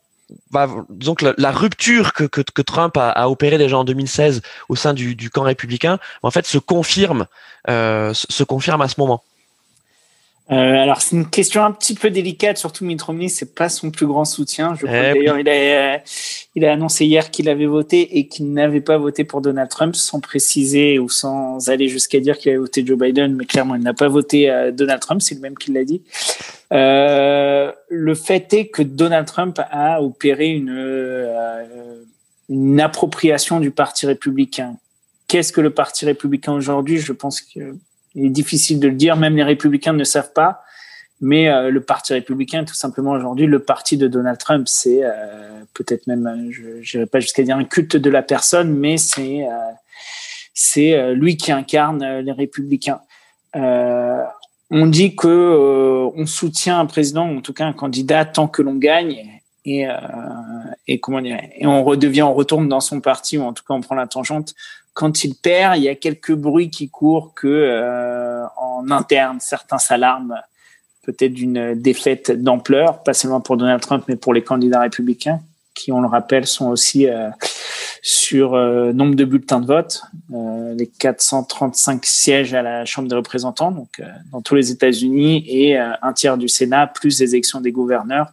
[0.50, 0.68] bah,
[1.38, 5.98] la, rupture que, Trump a, opérée déjà en 2016 au sein du, du camp républicain,
[6.22, 7.26] en fait, se confirme,
[7.68, 9.22] euh, se confirme à ce moment.
[10.52, 13.90] Euh, alors c'est une question un petit peu délicate, surtout Mitt Romney, c'est pas son
[13.90, 14.74] plus grand soutien.
[14.74, 16.00] Je crois eh d'ailleurs il a
[16.54, 19.96] il a annoncé hier qu'il avait voté et qu'il n'avait pas voté pour Donald Trump,
[19.96, 23.82] sans préciser ou sans aller jusqu'à dire qu'il avait voté Joe Biden, mais clairement il
[23.82, 26.02] n'a pas voté Donald Trump, c'est le même qui l'a dit.
[26.72, 32.02] Euh, le fait est que Donald Trump a opéré une euh,
[32.48, 34.76] une appropriation du Parti républicain.
[35.28, 36.98] Qu'est-ce que le Parti républicain aujourd'hui?
[36.98, 37.76] Je pense que
[38.16, 40.62] il est difficile de le dire, même les républicains ne savent pas.
[41.20, 45.62] Mais euh, le Parti républicain, tout simplement aujourd'hui, le parti de Donald Trump, c'est euh,
[45.72, 46.48] peut-être même, euh,
[46.82, 49.46] je n'irai pas jusqu'à dire un culte de la personne, mais c'est
[51.14, 53.00] lui qui incarne les républicains.
[53.54, 58.74] on dit que on soutient un président, en tout cas un candidat, tant que l'on
[58.74, 59.40] gagne.
[59.64, 59.86] Et,
[60.86, 63.74] et comment dire, et on redevient, on retourne dans son parti, ou en tout cas
[63.74, 64.54] on prend la tangente.
[64.96, 69.76] Quand il perd, il y a quelques bruits qui courent que euh, en interne, certains
[69.76, 70.40] s'alarment
[71.02, 75.40] peut-être d'une défaite d'ampleur, pas seulement pour Donald Trump, mais pour les candidats républicains,
[75.74, 77.28] qui, on le rappelle, sont aussi euh,
[78.00, 80.00] sur euh, nombre de bulletins de vote,
[80.32, 85.76] euh, les 435 sièges à la Chambre des représentants, donc dans tous les États-Unis, et
[85.76, 88.32] un tiers du Sénat, plus les élections des gouverneurs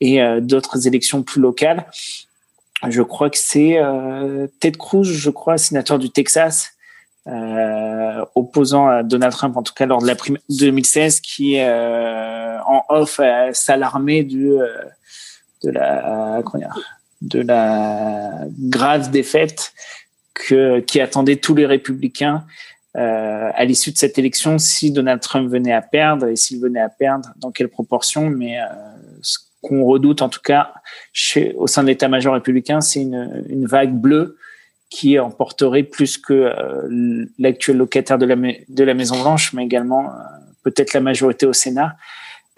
[0.00, 1.84] et d'autres élections plus locales.
[2.86, 3.80] Je crois que c'est
[4.60, 6.78] Ted Cruz, je crois, sénateur du Texas,
[7.28, 10.14] euh, opposant à Donald Trump, en tout cas lors de la
[10.48, 13.20] 2016, qui euh, en off
[13.52, 14.66] s'alarmait du euh,
[15.62, 16.42] de la
[17.20, 19.72] de la grave défaite
[20.32, 22.46] que qui attendait tous les républicains
[22.96, 26.80] euh, à l'issue de cette élection si Donald Trump venait à perdre et s'il venait
[26.80, 28.64] à perdre dans quelle proportion mais euh,
[29.62, 30.72] qu'on redoute en tout cas
[31.12, 34.36] chez, au sein de l'état-major républicain c'est une, une vague bleue
[34.90, 40.06] qui emporterait plus que euh, l'actuel locataire de la, de la Maison Blanche, mais également
[40.06, 40.12] euh,
[40.64, 41.96] peut-être la majorité au Sénat,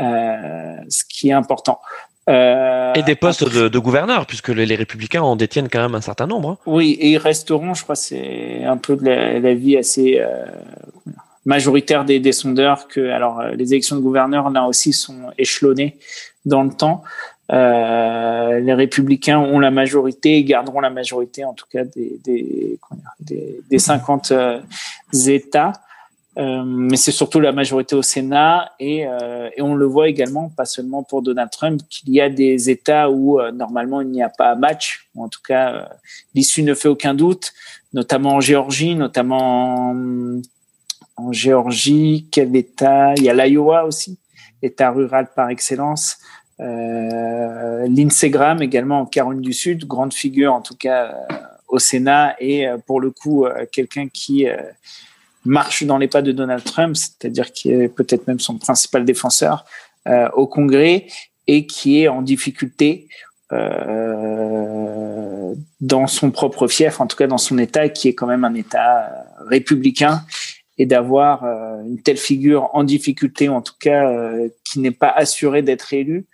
[0.00, 1.80] euh, ce qui est important.
[2.28, 6.28] et des postes de, de, gouverneur, puisque les, républicains en détiennent quand même un certain
[6.28, 6.50] nombre.
[6.50, 6.58] Hein.
[6.66, 10.22] Oui, et ils resteront, je crois, c'est un peu de la, vie assez
[11.44, 15.98] majoritaire des, des, sondeurs que, alors, les élections de gouverneurs là aussi sont échelonnées
[16.44, 17.02] dans le temps.
[17.52, 22.78] Euh, les républicains ont la majorité et garderont la majorité, en tout cas, des, des,
[23.20, 24.60] des, des 50 euh,
[25.26, 25.72] États.
[26.38, 30.48] Euh, mais c'est surtout la majorité au Sénat et, euh, et, on le voit également,
[30.48, 34.22] pas seulement pour Donald Trump, qu'il y a des États où euh, normalement il n'y
[34.22, 35.88] a pas match, ou en tout cas
[36.34, 37.52] l'issue ne fait aucun doute,
[37.92, 40.40] notamment en Géorgie, notamment en,
[41.16, 43.12] en Géorgie, quel État?
[43.16, 44.16] Il y a l'Iowa aussi,
[44.62, 46.18] État rural par excellence.
[46.60, 51.34] Euh, L'Insegram également en Caroline du Sud, grande figure en tout cas euh,
[51.68, 54.46] au Sénat et euh, pour le coup quelqu'un qui
[55.44, 59.64] marche dans les pas de Donald Trump, c'est-à-dire qui est peut-être même son principal défenseur
[60.34, 61.06] au Congrès
[61.46, 63.08] et qui est en difficulté
[63.52, 68.44] euh, dans son propre fief, en tout cas dans son État, qui est quand même
[68.44, 69.10] un État
[69.48, 70.22] républicain,
[70.80, 74.10] et d'avoir une telle figure en difficulté, en tout cas
[74.64, 76.26] qui n'est pas assuré d'être élu,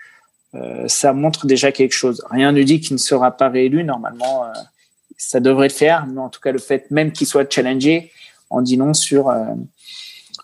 [0.57, 2.25] euh, ça montre déjà quelque chose.
[2.31, 3.85] Rien ne dit qu'il ne sera pas réélu.
[3.85, 4.49] Normalement, euh,
[5.17, 6.07] ça devrait le faire.
[6.07, 8.11] Mais en tout cas, le fait même qu'il soit challengé
[8.51, 9.45] en dit non sur euh,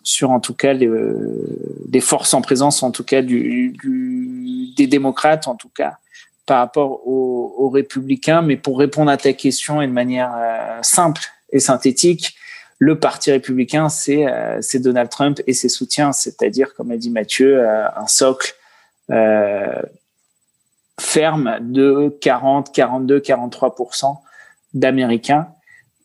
[0.02, 3.72] sur en tout cas les, forces en présence, en tout cas des
[4.88, 5.98] démocrates, en tout cas
[6.44, 8.42] par rapport aux, aux, républicains.
[8.42, 10.32] Mais pour répondre à ta question et de manière
[10.82, 12.34] simple et synthétique,
[12.84, 14.26] le parti républicain, c'est
[14.60, 18.56] c'est Donald Trump et ses soutiens, c'est-à-dire, comme a dit Mathieu, un socle
[19.12, 19.82] euh,
[21.00, 24.16] ferme de 40, 42, 43%
[24.74, 25.48] d'Américains.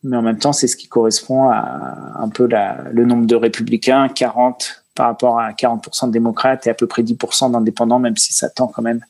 [0.03, 4.07] Mais en même temps, c'est ce qui correspond à un peu le nombre de républicains,
[4.09, 8.33] 40 par rapport à 40% de démocrates et à peu près 10% d'indépendants, même si
[8.33, 9.03] ça tend quand même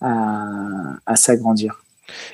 [0.00, 1.82] à s'agrandir.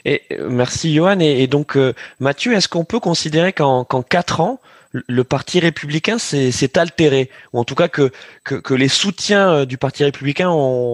[0.04, 1.18] Et euh, merci Johan.
[1.20, 4.60] Et, donc euh, Mathieu, est-ce qu'on peut considérer qu'en qu 4 ans,
[5.08, 8.12] le parti républicain s'est altéré, ou en tout cas que,
[8.44, 10.48] que, les soutiens euh, du parti républicain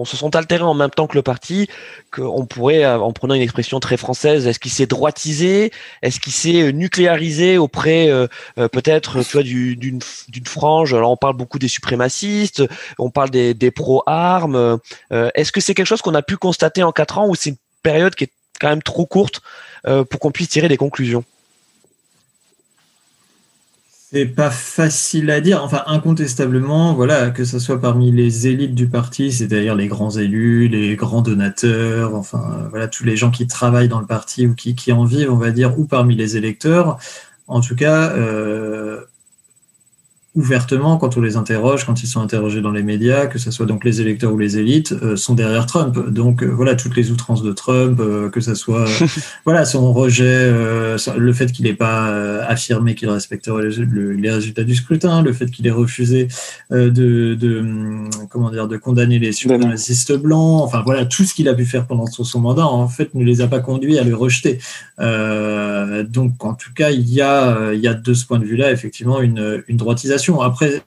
[0.05, 1.69] se sont altérés en même temps que le parti,
[2.11, 6.73] qu'on pourrait, en prenant une expression très française, est-ce qu'il s'est droitisé, est-ce qu'il s'est
[6.73, 8.09] nucléarisé auprès
[8.55, 10.01] peut-être d'une
[10.45, 12.63] frange, alors on parle beaucoup des suprémacistes,
[12.99, 14.79] on parle des, des pro-armes,
[15.11, 17.57] est-ce que c'est quelque chose qu'on a pu constater en quatre ans ou c'est une
[17.83, 18.31] période qui est
[18.63, 19.41] quand même trop courte
[19.83, 21.25] pour qu'on puisse tirer des conclusions
[24.13, 25.63] c'est pas facile à dire.
[25.63, 30.67] Enfin, incontestablement, voilà, que ce soit parmi les élites du parti, c'est-à-dire les grands élus,
[30.67, 34.75] les grands donateurs, enfin, voilà, tous les gens qui travaillent dans le parti ou qui,
[34.75, 36.99] qui en vivent, on va dire, ou parmi les électeurs.
[37.47, 39.01] En tout cas, euh,
[40.35, 43.67] ouvertement, quand on les interroge, quand ils sont interrogés dans les médias, que ce soit
[43.67, 46.09] donc les électeurs ou les élites, euh, sont derrière Trump.
[46.09, 48.85] Donc euh, voilà, toutes les outrances de Trump, euh, que ce soit
[49.45, 52.07] voilà son rejet, le fait qu'il n'ait pas
[52.45, 56.27] affirmé qu'il respecterait les résultats du scrutin, le fait qu'il ait refusé
[56.71, 61.47] de, de, hum, comment dire de condamner les suprémacistes blancs, enfin voilà tout ce qu'il
[61.47, 64.15] a pu faire pendant son, mandat, en fait, ne les a pas conduits à le
[64.15, 64.59] rejeter.
[64.97, 68.71] donc en tout cas, il y a il y a de ce point de vue-là
[68.71, 70.83] effectivement une, une droitisation après,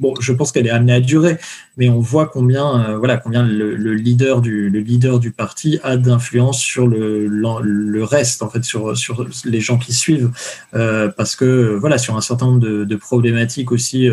[0.00, 1.38] bon, je pense qu'elle est amenée à durer,
[1.76, 6.58] mais on voit combien, voilà, combien le, leader du, le leader du parti a d'influence
[6.58, 10.30] sur le, le, reste, en fait, sur, sur les gens qui suivent,
[10.72, 14.08] parce que, voilà, sur un certain nombre de, de problématiques aussi.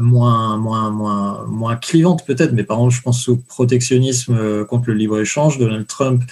[0.00, 4.94] moins, moins, moins, moins clivantes peut-être, mais par exemple, je pense au protectionnisme contre le
[4.94, 5.58] libre-échange.
[5.58, 6.22] Donald Trump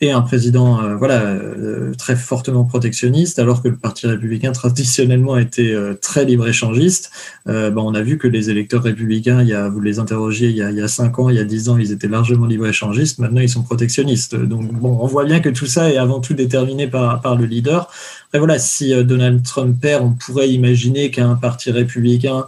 [0.00, 5.36] et un président euh, voilà, euh, très fortement protectionniste, alors que le Parti républicain traditionnellement
[5.38, 7.10] était euh, très libre-échangiste.
[7.46, 10.56] Ben, on a vu que les électeurs républicains, il y a, vous les interrogiez il
[10.56, 12.46] y, a, il y a 5 ans, il y a 10 ans, ils étaient largement
[12.46, 14.34] libre-échangistes, maintenant ils sont protectionnistes.
[14.34, 17.44] Donc bon, on voit bien que tout ça est avant tout déterminé par, par le
[17.44, 17.90] leader.
[18.36, 22.46] Voilà, si Donald Trump perd, on pourrait imaginer qu'un parti républicain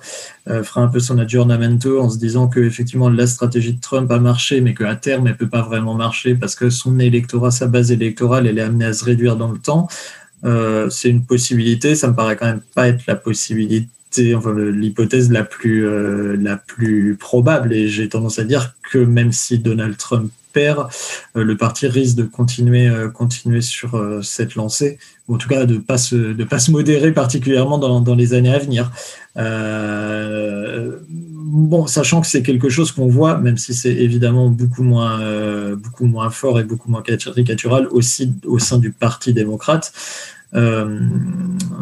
[0.48, 4.10] euh, fera un peu son aggiornamento en se disant que effectivement la stratégie de Trump
[4.10, 7.68] a marché, mais qu'à terme elle peut pas vraiment marcher parce que son électorat, sa
[7.68, 9.86] base électorale, elle est amenée à se réduire dans le temps.
[10.44, 13.88] Euh, c'est une possibilité, ça me paraît quand même pas être la possibilité
[14.34, 19.32] enfin l'hypothèse la plus euh, la plus probable et j'ai tendance à dire que même
[19.32, 20.88] si Donald Trump perd,
[21.34, 25.98] le parti risque de continuer continuer sur cette lancée ou en tout cas de pas
[25.98, 28.90] se de pas se modérer particulièrement dans, dans les années à venir.
[29.36, 35.20] Euh, bon, sachant que c'est quelque chose qu'on voit, même si c'est évidemment beaucoup moins,
[35.20, 39.92] euh, beaucoup moins fort et beaucoup moins caricatural aussi au sein du Parti démocrate.
[40.54, 40.98] Euh,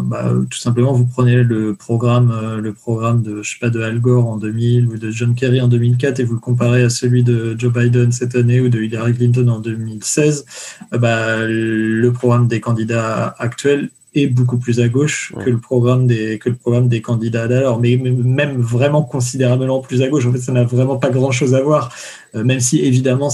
[0.05, 4.01] bah, tout simplement, vous prenez le programme, le programme de, je sais pas, de Al
[4.01, 7.23] Gore en 2000 ou de John Kerry en 2004 et vous le comparez à celui
[7.23, 10.45] de Joe Biden cette année ou de Hillary Clinton en 2016.
[10.93, 16.39] Bah, le programme des candidats actuels est beaucoup plus à gauche que le programme des
[16.39, 20.27] que le programme des candidats d'alors, mais même vraiment considérablement plus à gauche.
[20.27, 21.93] En fait, ça n'a vraiment pas grand chose à voir,
[22.35, 23.31] euh, même si évidemment,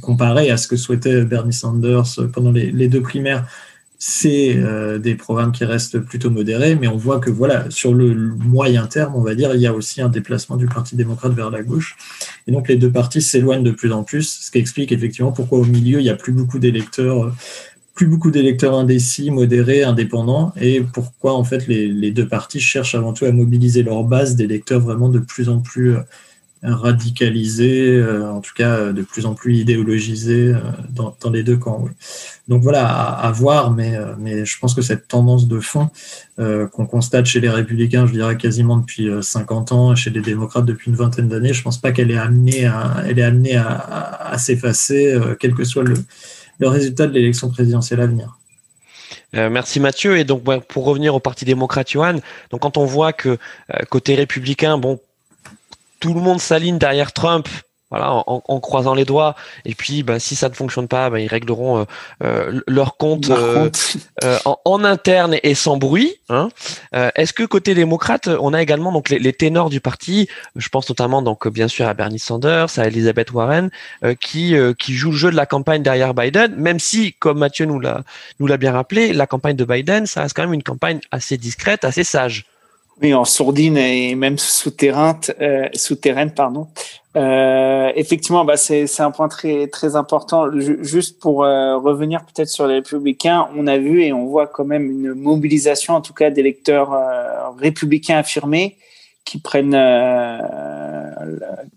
[0.00, 3.46] comparé à ce que souhaitait Bernie Sanders pendant les, les deux primaires,
[4.08, 8.14] c'est euh, des programmes qui restent plutôt modérés, mais on voit que voilà, sur le
[8.14, 11.50] moyen terme, on va dire, il y a aussi un déplacement du Parti démocrate vers
[11.50, 11.96] la gauche.
[12.46, 15.58] Et donc les deux partis s'éloignent de plus en plus, ce qui explique effectivement pourquoi
[15.58, 17.34] au milieu, il n'y a plus beaucoup d'électeurs
[17.96, 23.12] plus beaucoup d'électeurs indécis, modérés, indépendants, et pourquoi en fait les, deux partis cherchent avant
[23.12, 25.96] tout à mobiliser leur base d'électeurs vraiment de plus en plus
[26.64, 30.54] euh, radicalisés, euh, en tout cas euh, de plus en plus idéologisés
[30.88, 31.84] dans, les deux camps.
[32.48, 33.94] Donc voilà, à, voir, mais,
[34.44, 35.90] je pense que cette tendance de fond
[36.38, 40.90] qu'on constate chez les républicains, je dirais quasiment depuis 50 ans, chez les démocrates depuis
[40.90, 46.68] une vingtaine d'années, je pense pas qu'elle est amenée à, s'effacer, quel que soit le,
[46.68, 48.38] résultat de l'élection présidentielle à venir.
[49.34, 50.18] Euh, merci Mathieu.
[50.18, 52.16] Et donc pour revenir au Parti démocrate, Johan,
[52.50, 53.36] donc quand on voit que euh,
[53.90, 55.00] côté républicain, bon,
[56.06, 57.48] tout le monde s'aligne derrière Trump
[57.90, 59.36] voilà, en, croisant les doigts.
[59.64, 61.84] Et puis, ben, si ça ne fonctionne pas, ben, ils régleront euh,
[62.24, 63.70] euh leur compte, euh,
[64.24, 66.16] euh, en, interne et sans bruit.
[66.28, 66.48] Hein.
[66.92, 71.22] Est-ce que côté démocrate, on a également donc les, ténors du parti Je pense notamment
[71.22, 73.70] donc bien sûr à Bernie Sanders, à Elizabeth Warren,
[74.20, 77.78] qui qui jouent le jeu de la campagne derrière Biden, même si, comme Mathieu nous
[77.78, 78.02] l'a
[78.40, 81.36] nous l'a bien rappelé, la campagne de Biden, ça reste quand même une campagne assez
[81.36, 82.46] discrète, assez sage.
[83.02, 86.68] Oui, en sourdine et même souterraine, euh, souterraine pardon.
[87.16, 90.50] Euh, effectivement, bah c'est un point très très important.
[90.54, 94.64] Juste pour euh, revenir peut-être sur les républicains, on a vu et on voit quand
[94.64, 98.76] même une mobilisation, en tout cas d'électeurs euh, républicains affirmés
[99.24, 100.40] qui prennent euh,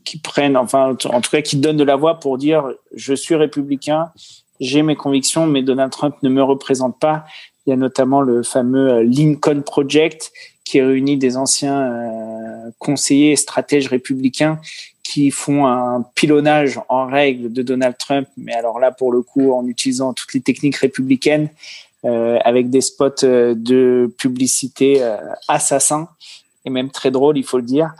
[0.04, 3.36] qui prennent enfin en tout cas qui donnent de la voix pour dire je suis
[3.36, 4.12] républicain,
[4.60, 7.26] j'ai mes convictions, mais Donald Trump ne me représente pas.
[7.66, 10.32] Il y a notamment le fameux Lincoln Project
[10.70, 14.60] qui réunit des anciens euh, conseillers et stratèges républicains
[15.02, 19.52] qui font un pilonnage en règle de Donald Trump, mais alors là, pour le coup,
[19.52, 21.50] en utilisant toutes les techniques républicaines,
[22.06, 25.04] euh, avec des spots euh, de publicité
[25.48, 26.08] assassins,
[26.66, 27.96] et même très drôle, il faut le dire.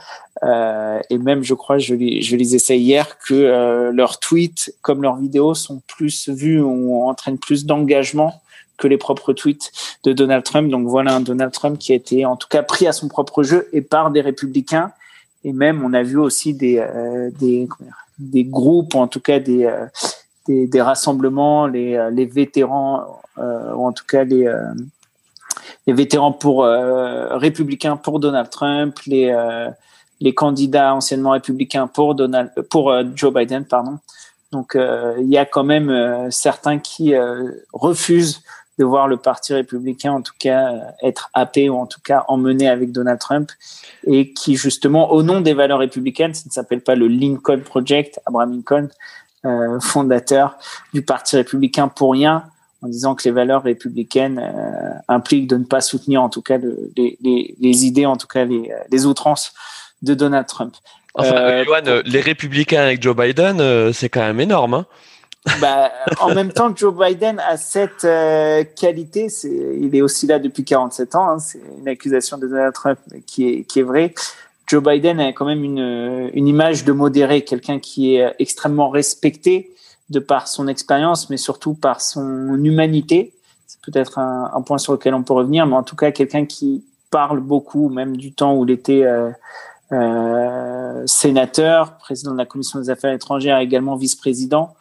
[1.10, 5.54] et même, je crois, je, je lisais ça hier, que leurs tweets, comme leurs vidéos,
[5.54, 8.40] sont plus vus ou entraînent plus d'engagement
[8.80, 9.70] que les propres tweets
[10.02, 10.70] de Donald Trump.
[10.70, 13.42] Donc voilà un Donald Trump qui a été en tout cas pris à son propre
[13.44, 14.90] jeu et par des républicains.
[15.44, 17.30] Et même on a vu aussi des euh,
[18.18, 19.86] des, groupes, en tout cas des euh,
[20.48, 24.52] des, rassemblements, les, euh, les vétérans ou en tout cas les
[25.86, 29.34] les vétérans pour républicains pour Donald Trump, les
[30.20, 33.98] les candidats anciennement républicains pour Donald pour Joe Biden pardon.
[34.52, 37.14] Donc il y a quand même certains qui
[37.72, 38.42] refusent
[38.80, 42.24] de voir le Parti républicain, en tout cas, euh, être happé ou en tout cas
[42.28, 43.50] emmené avec Donald Trump
[44.06, 48.20] et qui, justement, au nom des valeurs républicaines, ça ne s'appelle pas le Lincoln Project,
[48.24, 48.88] Abraham Lincoln,
[49.44, 50.56] euh, fondateur
[50.94, 52.44] du Parti républicain pour rien.
[52.80, 54.40] en disant que les valeurs républicaines
[55.06, 56.56] impliquent de ne pas soutenir en tout cas
[56.96, 57.18] les,
[57.60, 59.52] les, idées, en tout cas les, les outrances
[60.00, 60.74] de Donald Trump.
[61.12, 61.62] Enfin,
[62.06, 64.72] les républicains avec Joe Biden, c'est quand même énorme.
[64.72, 64.86] Hein
[65.60, 69.28] bah, en même temps, Joe Biden a cette euh, qualité.
[69.44, 71.30] Il est aussi là depuis 47 ans.
[71.30, 74.14] Hein, c'est une accusation de Donald Trump qui est, qui vraie.
[74.66, 79.74] Joe Biden a quand même une, image de modéré, quelqu'un qui est extrêmement respecté
[80.10, 83.32] de par son expérience, mais surtout par son humanité.
[83.66, 86.46] C'est peut-être un, un, point sur lequel on peut revenir, mais en tout cas, quelqu'un
[86.46, 89.30] qui parle beaucoup, même du temps où il était euh,
[89.92, 94.74] euh, sénateur, président de la commission des affaires étrangères, également vice-président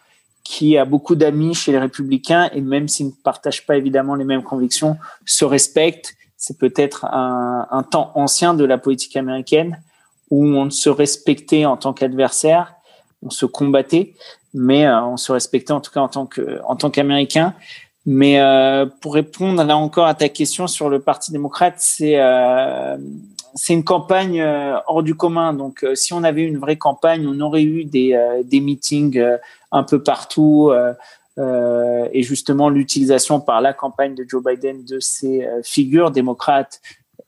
[0.44, 4.26] qui a beaucoup d'amis chez les républicains et même s'ils ne partagent pas évidemment les
[4.26, 6.16] mêmes convictions, se respectent.
[6.38, 9.80] C'est peut-être un, temps ancien de la politique américaine
[10.32, 12.74] où on se respectait en tant qu'adversaire,
[13.24, 14.16] on se combattait,
[14.54, 17.54] mais euh, on se respectait en tout cas en tant qu'américain.
[18.06, 22.98] Mais euh, pour répondre là encore à ta question sur le Parti démocrate, c'est euh,
[23.70, 24.42] une campagne
[24.88, 25.54] hors du commun.
[25.54, 28.16] Donc, si on avait une vraie campagne, on aurait eu des
[28.52, 29.22] meetings
[29.72, 30.72] un peu partout.
[31.38, 36.82] et justement, l'utilisation par la campagne de Joe Biden de ces figures démocrates.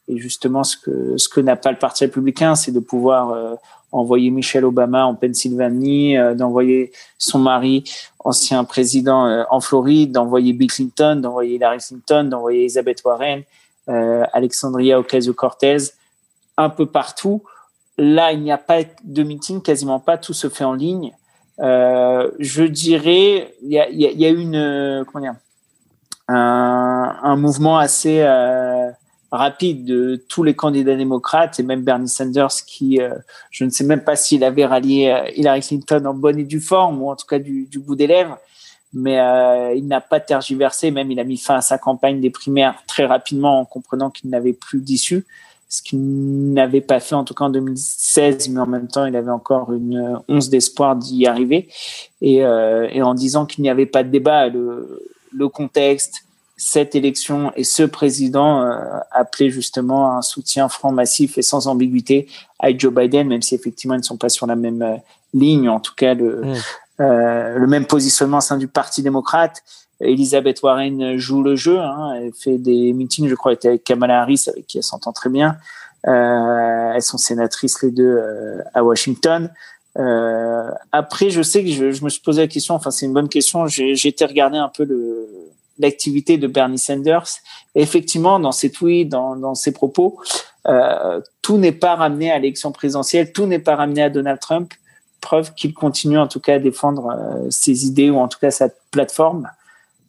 [0.08, 3.58] Et justement, ce que, ce que n'a pas le Parti républicain, c'est de pouvoir
[3.94, 7.84] envoyer Michelle Obama en Pennsylvanie, d'envoyer son mari,
[8.20, 13.44] ancien président en Floride, d'envoyer Bill Clinton, d'envoyer Hillary Clinton, d'envoyer Elizabeth Warren,
[13.88, 15.94] Alexandria Ocasio-Cortez
[16.58, 17.44] un peu partout.
[17.98, 21.14] Là, il n'y a pas de meeting, quasiment pas, tout se fait en ligne.
[21.60, 25.36] Euh, je dirais, il y a, y une, dire,
[26.28, 28.90] un, mouvement assez euh,
[29.32, 33.16] rapide de tous les candidats démocrates et même Bernie Sanders qui, euh,
[33.50, 37.02] je ne sais même pas s'il avait rallié Hillary Clinton en bonne et due forme
[37.02, 38.38] ou en tout cas du bout des lèvres,
[38.94, 39.18] mais
[39.76, 43.06] il n'a pas tergiversé, même il a mis fin à sa campagne des primaires très
[43.06, 45.26] rapidement en comprenant qu'il n'avait plus d'issue
[45.72, 49.16] ce qu'il n'avait pas fait en tout cas en 2016, mais en même temps, il
[49.16, 51.70] avait encore une once d'espoir d'y arriver.
[52.20, 55.02] Et, euh, et, en disant qu'il n'y avait pas de débat, le,
[55.32, 56.26] le, contexte,
[56.58, 62.28] cette élection et ce président euh, appelait justement un soutien franc, massif et sans ambiguïté
[62.60, 64.98] à Joe Biden, même si effectivement ils ne sont pas sur la même euh,
[65.34, 66.56] ligne, en tout cas le, mmh.
[67.00, 69.64] euh, le même positionnement au sein du Parti démocrate.
[70.02, 71.80] Elisabeth Warren joue le jeu.
[71.80, 72.14] Hein.
[72.16, 75.58] Elle fait des meetings, je crois, avec Kamala Harris, avec qui elle s'entend très bien.
[76.08, 79.52] Euh, elles sont sénatrices les deux euh, à Washington.
[79.98, 82.76] Euh, après, je sais que je, je, me suis posé la question.
[82.76, 83.68] Enfin, c'est une bonne question.
[83.68, 84.88] J'ai été regarder un peu
[85.80, 87.28] l'activité de Bernie Sanders.
[87.76, 90.20] Effectivement, dans ses tweets, dans, dans ses propos,
[90.68, 94.74] euh, tout n'est pas ramené à l'élection présidentielle, tout n'est pas ramené à Donald Trump.
[95.20, 98.52] Preuve qu'il continue en tout cas à défendre euh, ses idées ou en tout cas
[98.52, 99.50] sa plateforme.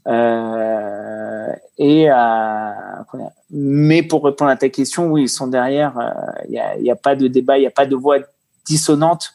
[0.08, 2.08] Euh, et
[3.50, 5.92] mais pour répondre à ta question, oui, ils sont derrière.
[6.48, 8.18] Il euh, n'y a, pas de débat, il n'y a pas de voix
[8.64, 9.32] dissonante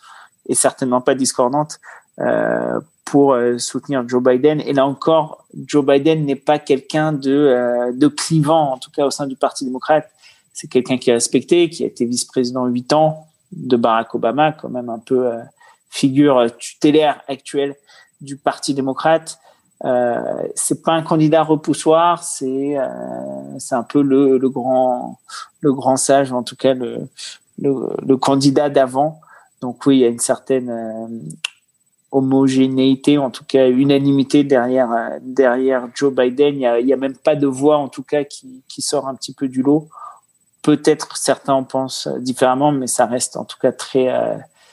[0.48, 1.80] et certainement pas discordante
[2.20, 4.62] euh, pour euh, soutenir Joe Biden.
[4.62, 9.06] Et là encore, Joe Biden n'est pas quelqu'un de, euh, de clivant, en tout cas
[9.06, 10.10] au sein du Parti démocrate.
[10.54, 14.70] C'est quelqu'un qui est respecté, qui a été vice-président huit ans de Barack Obama, quand
[14.70, 15.30] même un peu
[15.90, 17.76] figure tutélaire actuelle
[18.20, 19.40] du Parti démocrate.
[19.86, 25.20] Euh, c'est pas un candidat repoussoir, c'est euh, c'est un peu le, le grand
[25.62, 27.08] le grand sage, en tout cas le
[27.60, 29.22] le, le candidat d'avant.
[29.62, 31.08] Donc oui, il y a une certaine euh,
[32.12, 36.56] homogénéité, en tout cas unanimité derrière euh, derrière Joe Biden.
[36.56, 39.14] Il y a, a même pas de voix en tout cas qui qui sort un
[39.14, 39.90] petit peu du lot.
[40.64, 44.12] Peut-être certains en pensent différemment, mais ça reste en tout cas très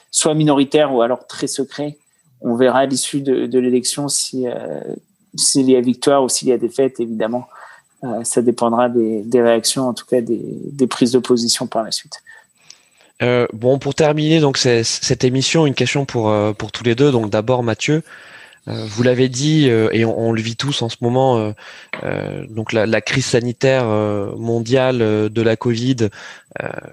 [0.09, 1.99] soit minoritaire ou alors très secret
[2.41, 4.79] on verra à l'issue de, l'élection si euh,
[5.35, 7.47] s'il y a victoire ou s'il y a défaite, évidemment.
[8.03, 12.21] Euh, ça dépendra des, réactions, en tout cas des, prises de position par la suite.
[13.21, 17.11] Euh, bon, pour terminer donc cette émission, une question pour pour tous les deux.
[17.11, 18.03] Donc d'abord Mathieu,
[18.67, 21.53] vous l'avez dit euh, et on, le vit tous en ce moment.
[22.03, 23.85] Euh, donc la, la, crise sanitaire
[24.37, 26.09] mondiale de la Covid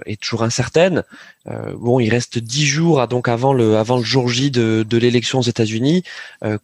[0.07, 1.03] est toujours incertaine.
[1.47, 4.99] bon, il reste dix jours à, donc avant le avant le jour J de, de
[4.99, 6.03] l'élection aux États-Unis.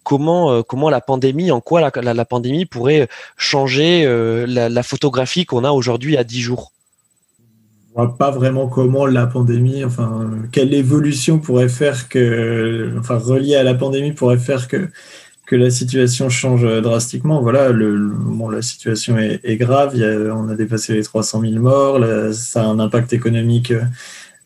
[0.03, 3.07] comment comment la pandémie, en quoi la, la pandémie pourrait
[3.37, 4.05] changer
[4.47, 6.71] la, photographie qu'on a aujourd'hui à dix jours?
[8.07, 13.73] Pas vraiment comment la pandémie, enfin, quelle évolution pourrait faire que, enfin, reliée à la
[13.73, 14.89] pandémie pourrait faire que,
[15.45, 17.41] que la situation change drastiquement.
[17.41, 19.95] Voilà, bon, la situation est, grave.
[20.33, 21.99] On a dépassé les 300 000 morts.
[22.33, 23.73] Ça a un impact économique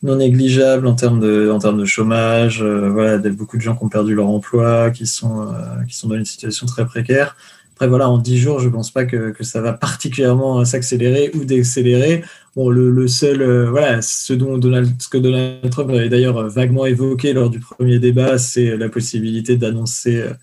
[0.03, 2.61] non négligeable en termes de, en termes de chômage.
[2.61, 5.41] Euh, voilà, il y a beaucoup de gens qui ont perdu leur emploi, qui sont,
[5.41, 7.35] euh, qui sont dans une situation très précaire.
[7.73, 11.45] Après, voilà, en dix jours, je pense pas que, que ça va particulièrement s'accélérer ou
[11.45, 12.23] décélérer.
[12.55, 16.47] Bon, le, le seul, euh, voilà, ce, dont Donald, ce que Donald Trump avait d'ailleurs
[16.49, 20.33] vaguement évoqué lors du premier débat, c'est la possibilité d'annoncer euh,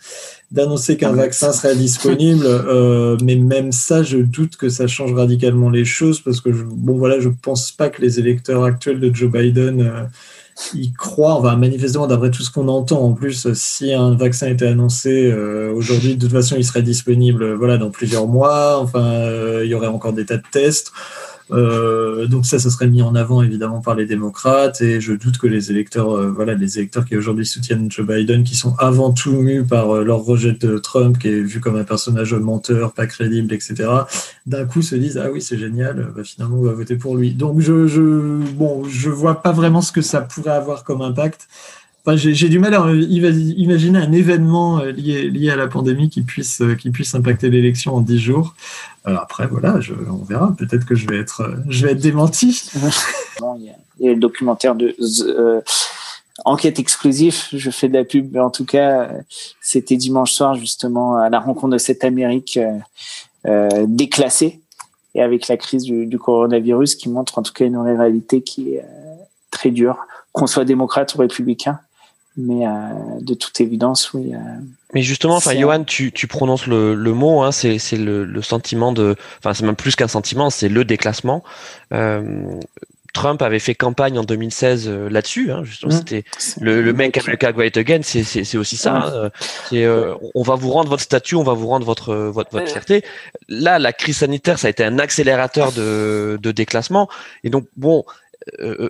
[0.50, 2.46] d'annoncer qu'un vaccin serait disponible.
[2.70, 6.62] Euh, mais même ça, je doute que ça change radicalement les choses parce que, je,
[6.62, 10.04] bon, voilà, je pense pas que les électeurs actuels de Joe Biden euh,
[10.74, 11.34] y croient.
[11.34, 15.72] Enfin, manifestement, d'après tout ce qu'on entend, en plus, si un vaccin était annoncé euh,
[15.72, 18.78] aujourd'hui, de toute façon, il serait disponible, voilà, dans plusieurs mois.
[18.78, 20.92] Enfin, il y aurait encore des tas de tests.
[21.53, 25.38] Euh, donc ça, ça serait mis en avant évidemment par les démocrates et je doute
[25.38, 29.12] que les électeurs, euh, voilà, les électeurs qui aujourd'hui soutiennent Joe Biden, qui sont avant
[29.12, 32.92] tout mus par euh, leur rejet de Trump, qui est vu comme un personnage menteur,
[32.92, 33.88] pas crédible, etc.
[34.46, 37.32] D'un coup se disent ah oui c'est génial, bah, finalement on va voter pour lui.
[37.32, 38.01] Donc je, je,
[38.55, 41.48] bon, je vois pas vraiment ce que ça pourrait avoir comme impact.
[42.07, 46.62] Enfin, j'ai du mal à imaginer un événement lié, lié à la pandémie qui puisse,
[46.78, 48.55] qui puisse impacter l'élection en dix jours.
[49.07, 50.55] Euh, après, voilà, je, on verra.
[50.57, 52.70] Peut-être que je vais être, je vais être démenti.
[53.59, 55.61] il, y a, le documentaire de euh,
[56.44, 57.36] Enquête exclusive.
[57.53, 59.11] Je fais de la pub, mais en tout cas,
[59.61, 62.59] c'était dimanche soir justement à la rencontre de cette Amérique
[63.46, 64.61] euh, déclassée
[65.14, 68.74] et avec la crise du, du, coronavirus qui montre en tout cas une réalité qui
[68.74, 68.84] est
[69.51, 69.98] très dure,
[70.32, 71.80] qu'on soit démocrate ou républicain
[72.36, 72.70] mais euh,
[73.20, 74.32] de toute évidence, oui.
[74.34, 74.38] Euh,
[74.94, 78.92] mais justement, enfin, Johan, tu, tu prononces le, le mot, hein, c'est, le, le, sentiment
[78.92, 81.44] de, enfin, c'est même plus qu'un sentiment, c'est le déclassement.
[81.92, 82.58] Euh,
[83.12, 85.50] Trump avait fait campagne en 2016 euh, là-dessus.
[85.50, 85.96] Hein, justement, mmh.
[85.96, 86.24] c'était
[86.60, 88.00] le, le Make America Great Again.
[88.02, 88.96] C'est, aussi ça.
[88.96, 89.30] Hein,
[89.72, 93.02] euh, on va vous rendre votre statut, on va vous rendre votre votre, votre fierté.
[93.48, 97.08] Là, la crise sanitaire, ça a été un accélérateur de, de déclassement.
[97.44, 98.04] Et donc, bon,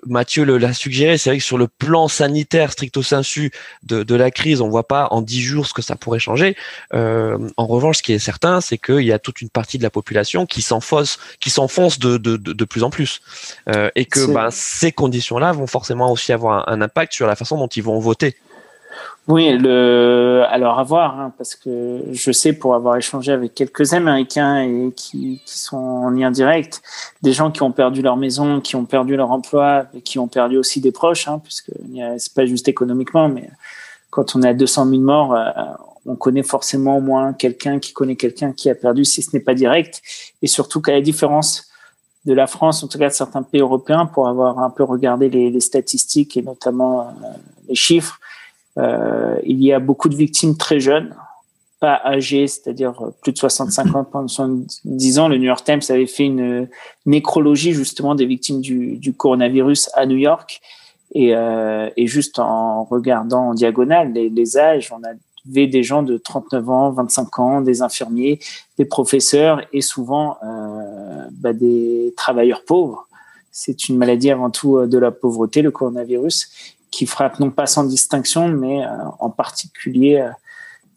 [0.07, 3.51] Mathieu l'a suggéré, c'est vrai que sur le plan sanitaire stricto sensu
[3.83, 6.57] de, de la crise, on voit pas en dix jours ce que ça pourrait changer.
[6.95, 9.83] Euh, en revanche, ce qui est certain, c'est qu'il y a toute une partie de
[9.83, 13.21] la population qui s'enfonce, qui s'enfonce de, de, de, de, plus en plus,
[13.69, 17.37] euh, et que ben, ces conditions-là vont forcément aussi avoir un, un impact sur la
[17.37, 18.37] façon dont ils vont voter.
[19.28, 24.62] Oui, alors à voir, hein, parce que je sais pour avoir échangé avec quelques Américains
[24.62, 26.82] et qui, sont en lien direct,
[27.22, 30.28] des gens qui ont perdu leur maison, qui ont perdu leur emploi, et qui ont
[30.28, 31.70] perdu aussi des proches, hein, puisque
[32.18, 33.49] c'est pas juste économiquement, mais
[34.11, 35.45] quand on est à 200 000 morts, euh,
[36.07, 39.43] on connaît forcément au moins quelqu'un qui connaît quelqu'un qui a perdu, si ce n'est
[39.43, 40.03] pas direct,
[40.43, 41.68] et surtout qu'à la différence
[42.26, 45.28] de la France, en tout cas de certains pays européens, pour avoir un peu regardé
[45.30, 47.28] les, statistiques et notamment euh,
[47.68, 48.20] les chiffres, euh,
[48.77, 51.14] il y a beaucoup de victimes très jeunes,
[51.81, 55.29] pas âgées, c'est-à-dire plus de 65 ans, pendant 70 ans.
[55.29, 56.68] Le New York Times avait fait une
[57.07, 60.61] nécrologie justement des victimes du, coronavirus à New York.
[61.12, 66.18] Et, euh, et, juste en regardant en diagonale les, âges, on avait des gens de
[66.18, 68.39] 39 ans, 25 ans, des infirmiers,
[68.79, 73.09] des professeurs et souvent euh, bah, des travailleurs pauvres.
[73.51, 77.84] C'est une maladie avant tout de la pauvreté, le coronavirus qui frappe non pas sans
[77.84, 78.88] distinction, mais euh,
[79.18, 80.30] en particulier euh,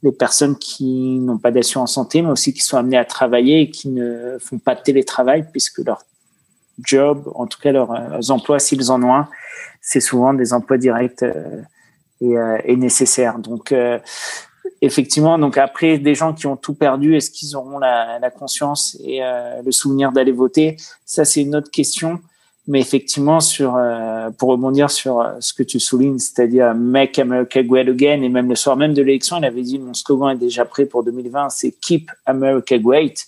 [0.02, 3.70] les personnes qui n'ont pas d'assurance santé, mais aussi qui sont amenées à travailler et
[3.70, 6.04] qui ne font pas de télétravail puisque leur
[6.80, 9.30] job, en tout cas leurs, euh, emplois, s'ils en ont un,
[9.82, 11.24] c'est souvent des emplois directs
[12.22, 13.38] et, nécessaires.
[13.38, 13.76] Donc,
[14.82, 19.20] effectivement, donc après des gens qui ont tout perdu, est-ce qu'ils auront la conscience et
[19.20, 20.78] le souvenir d'aller voter?
[21.04, 22.22] Ça, c'est une autre question.
[22.66, 27.62] Mais effectivement, sur, euh, pour rebondir sur euh, ce que tu soulignes, c'est-à-dire Make America
[27.62, 30.40] Great Again, et même le soir même de l'élection, il avait dit mon slogan est
[30.40, 33.28] déjà prêt pour 2020, c'est Keep America Great.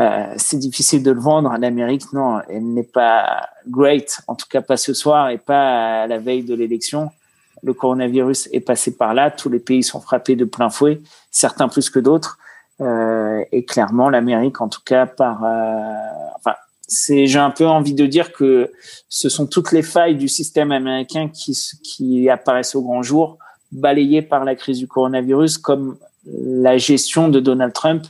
[0.00, 4.46] Euh, c'est difficile de le vendre en Amérique, non, elle n'est pas great, en tout
[4.50, 7.10] cas pas ce soir et pas à la veille de l'élection.
[7.62, 11.68] Le coronavirus est passé par là, tous les pays sont frappés de plein fouet, certains
[11.68, 12.38] plus que d'autres,
[12.80, 15.94] euh, et clairement l'Amérique, en tout cas par, euh,
[16.34, 16.54] enfin
[16.94, 18.72] c'est j'ai un peu envie de dire que
[19.08, 23.38] ce sont toutes les failles du système américain qui, qui apparaissent au grand jour,
[23.72, 28.04] balayées par la crise du coronavirus, comme la gestion de Donald Trump,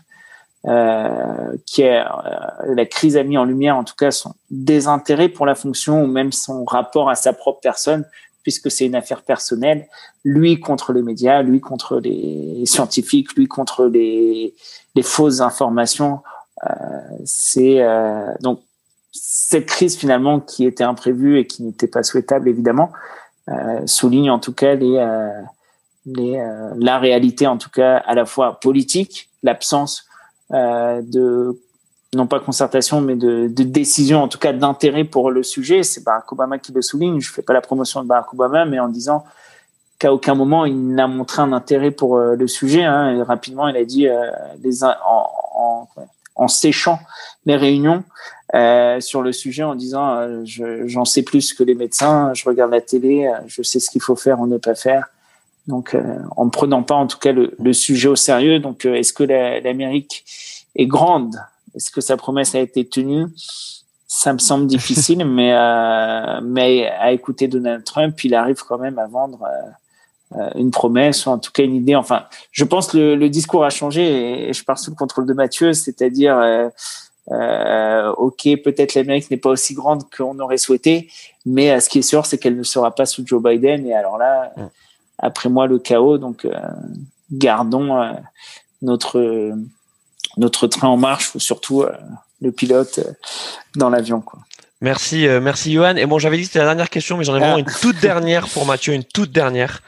[0.67, 5.29] euh, qui est euh, la crise a mis en lumière, en tout cas, son désintérêt
[5.29, 8.05] pour la fonction ou même son rapport à sa propre personne,
[8.43, 9.89] puisque c'est une affaire personnelle.
[10.25, 14.55] Lui contre les médias, lui contre les scientifiques, lui contre les,
[14.95, 16.21] les fausses informations
[16.63, 16.75] euh,
[17.25, 18.61] c'est euh, donc
[19.17, 22.91] cette crise finalement qui était imprévue et qui n'était pas souhaitable évidemment
[23.49, 25.07] euh, souligne en tout cas les,
[26.07, 26.45] les
[26.77, 30.07] la réalité en tout cas à la fois politique, l'absence
[30.51, 31.59] de
[32.15, 35.83] non pas concertation, mais de, décision, en tout cas d'intérêt pour le sujet.
[35.83, 37.21] C'est Barack Obama qui le souligne.
[37.21, 39.25] Je fais pas la promotion de Barack Obama, mais en disant
[39.99, 42.85] qu'à aucun moment il n'a montré un intérêt pour le sujet.
[42.85, 44.09] Hein, rapidement, il a dit
[46.37, 46.99] en, séchant
[47.47, 48.05] les réunions
[49.01, 53.31] sur le sujet en disant j'en sais plus que les médecins, je regarde la télé,
[53.47, 55.09] je sais ce qu'il faut faire ou ne pas faire.
[55.67, 55.97] Donc,
[56.37, 58.59] en ne prenant pas en tout cas le, le sujet au sérieux.
[58.61, 60.25] Donc, est-ce que l'Amérique
[60.77, 61.37] est grande?
[61.75, 63.27] Est-ce que sa promesse a été tenue?
[64.07, 68.99] Ça me semble difficile, mais, euh, mais à écouter Donald Trump, il arrive quand même
[68.99, 71.97] à vendre euh, euh, une promesse ou en tout cas une idée.
[71.97, 75.35] Enfin, je pense que le, discours a changé et, je pars sous le contrôle de
[75.35, 76.71] Mathieu, c'est-à-dire,
[77.29, 81.11] ok, peut-être l'Amérique n'est pas aussi grande qu'on aurait souhaité,
[81.47, 83.87] mais ce qui est sûr, c'est qu'elle ne sera pas sous Joe Biden.
[83.87, 84.53] Et alors là,
[85.19, 86.19] après moi, le chaos.
[86.19, 86.47] Donc,
[87.33, 88.15] gardons
[88.83, 89.55] notre
[90.37, 91.85] notre train en marche ou surtout
[92.45, 93.13] le pilote euh,
[93.77, 94.21] dans l'avion.
[94.21, 94.41] Quoi.
[94.81, 95.97] Merci, euh, merci Johan.
[95.97, 97.61] Et bon, j'avais dit que c'était la dernière question, mais j'en ai vraiment ah.
[97.61, 99.83] une toute dernière pour Mathieu, une toute dernière.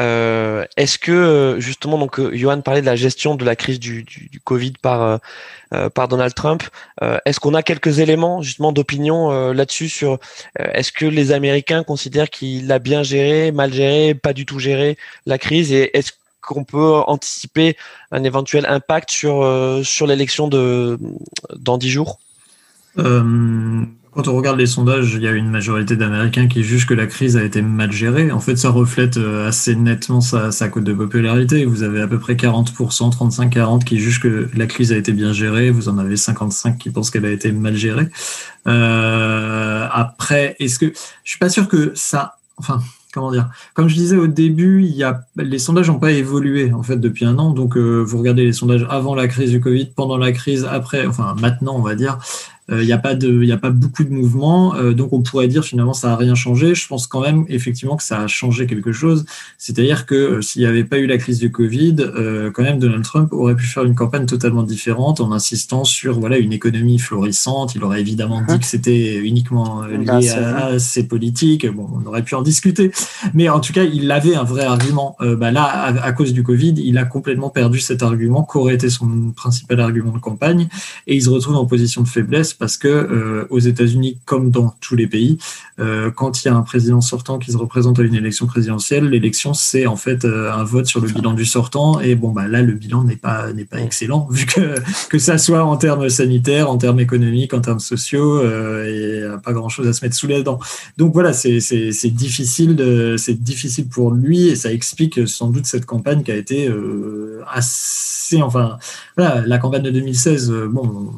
[0.00, 4.40] Euh, est-ce que justement, donc Johan parlait de la gestion de la crise du, du,
[4.44, 5.20] Covid par
[5.94, 6.62] par Donald Trump.
[7.26, 10.18] est-ce qu'on a quelques éléments justement d'opinion là-dessus sur
[10.58, 14.96] est-ce que les Américains considèrent qu'il a bien géré, mal géré, pas du tout géré
[15.26, 16.12] la crise et est-ce
[16.48, 17.76] qu'on peut anticiper
[18.10, 20.98] un éventuel impact sur, euh, sur l'élection de,
[21.56, 22.18] dans 10 jours?
[22.98, 26.94] Euh, Quand on regarde les sondages, il y a une majorité d'Américains qui jugent que
[26.94, 28.32] la crise a été mal gérée.
[28.32, 31.64] En fait, ça reflète euh, assez nettement sa, cote de popularité.
[31.64, 32.72] Vous avez à peu près 40%,
[33.14, 35.70] 35-40 qui jugent que la crise a été bien gérée.
[35.70, 38.08] Vous en avez 55 qui pensent qu'elle a été mal gérée.
[38.64, 40.86] après, est-ce que...
[41.24, 42.36] Je suis pas sûr que ça...
[42.56, 42.80] Enfin,
[43.12, 43.48] comment dire?
[43.74, 46.96] Comme je disais au début, il y a, les sondages n'ont pas évolué en fait
[46.96, 47.50] depuis un an.
[47.50, 51.06] Donc, euh, vous regardez les sondages avant la crise du Covid, pendant la crise, après,
[51.06, 52.18] enfin maintenant, on va dire,
[52.70, 55.22] il euh, n'y a pas de, il a pas beaucoup de mouvements, euh, donc on
[55.22, 56.74] pourrait dire finalement ça a rien changé.
[56.74, 59.24] Je pense quand même effectivement que ça a changé quelque chose.
[59.56, 61.96] C'est-à-dire que euh, s'il n'y avait pas eu la crise du Covid,
[62.52, 66.38] quand même Donald Trump aurait pu faire une campagne totalement différente en insistant sur voilà
[66.38, 67.74] une économie florissante.
[67.74, 68.58] Il aurait évidemment dit uh-huh.
[68.58, 71.66] que c'était uniquement bah, lié à, ses politiques.
[71.66, 72.92] Bon, on aurait pu en discuter,
[73.32, 75.16] mais en tout cas il avait un vrai argument.
[75.20, 79.32] bah là, à, cause du Covid, il a complètement perdu cet argument qu'aurait été son
[79.34, 80.68] principal argument de campagne,
[81.06, 84.74] et il se retrouve en position de faiblesse parce que euh, aux États-Unis, comme dans
[84.80, 85.38] tous les pays,
[85.78, 89.04] euh, quand il y a un président sortant qui se représente à une élection présidentielle,
[89.08, 92.00] l'élection c'est en fait euh, un vote sur le bilan du sortant.
[92.00, 94.74] Et bon bah là, le bilan n'est pas n'est pas excellent vu que
[95.08, 99.68] que ça soit en termes sanitaires, en termes économiques, en termes sociaux, et pas grand
[99.68, 100.58] chose à se mettre sous les dents.
[100.96, 105.86] Donc voilà, c'est c'est difficile c'est difficile pour lui et ça explique sans doute cette
[105.86, 106.68] campagne qui a été
[107.46, 108.78] assez enfin
[109.16, 111.12] voilà, la campagne de 2016 bon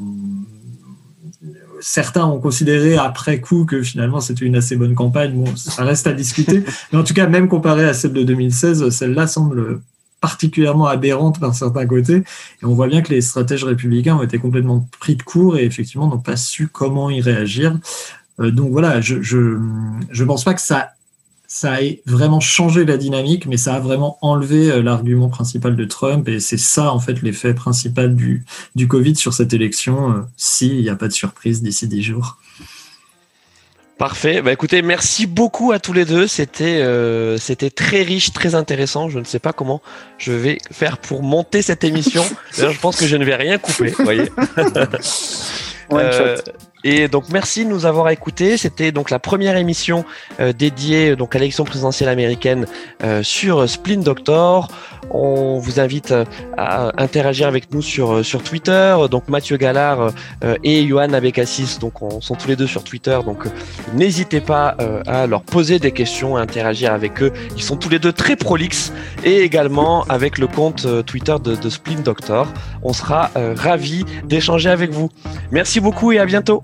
[1.81, 5.33] certains ont considéré après coup que finalement c'était une assez bonne campagne.
[5.33, 6.65] Bon, ça reste à discuter.
[6.93, 9.81] Mais en tout cas, même comparé à celle de 2016, celle-là semble
[10.21, 12.23] particulièrement aberrante par certains côtés.
[12.63, 15.65] Et on voit bien que les stratèges républicains ont été complètement pris de court et
[15.65, 17.79] effectivement n'ont pas su comment y réagir.
[18.41, 19.59] Euh, donc voilà, je, je,
[20.11, 20.93] je pense pas que ça
[21.53, 25.85] ça a vraiment changé la dynamique, mais ça a vraiment enlevé euh, l'argument principal de
[25.85, 26.29] Trump.
[26.29, 28.45] Et c'est ça, en fait, l'effet principal du,
[28.77, 32.39] du Covid sur cette élection, euh, s'il n'y a pas de surprise d'ici 10 jours.
[33.99, 34.43] Parfait.
[34.43, 36.29] Bah écoutez, merci beaucoup à tous les deux.
[36.29, 39.09] C'était euh, c'était très riche, très intéressant.
[39.11, 39.83] Je ne sais pas comment
[40.19, 42.25] je vais faire pour monter cette émission.
[42.57, 43.93] je pense que je ne vais rien couper.
[43.99, 44.31] Voyez.
[46.85, 48.57] Et donc merci de nous avoir écoutés.
[48.57, 50.05] C'était donc la première émission
[50.41, 52.67] euh, dédiée donc à l'élection présidentielle américaine
[53.05, 54.69] euh, sur Splin Doctor.
[55.11, 56.25] On vous invite euh,
[56.57, 58.97] à interagir avec nous sur sur Twitter.
[59.11, 60.13] Donc Mathieu Gallard
[60.65, 63.19] et Johan Abekassis donc on, sont tous les deux sur Twitter.
[63.25, 63.45] Donc
[63.95, 64.77] n'hésitez pas
[65.07, 67.33] à leur poser des questions, à interagir avec eux.
[67.57, 68.93] Ils sont tous les deux très prolixes
[69.25, 72.47] et également avec le compte Twitter de, de Splin Doctor.
[72.83, 75.11] On sera ravis d'échanger avec vous.
[75.51, 76.63] Merci beaucoup et à bientôt.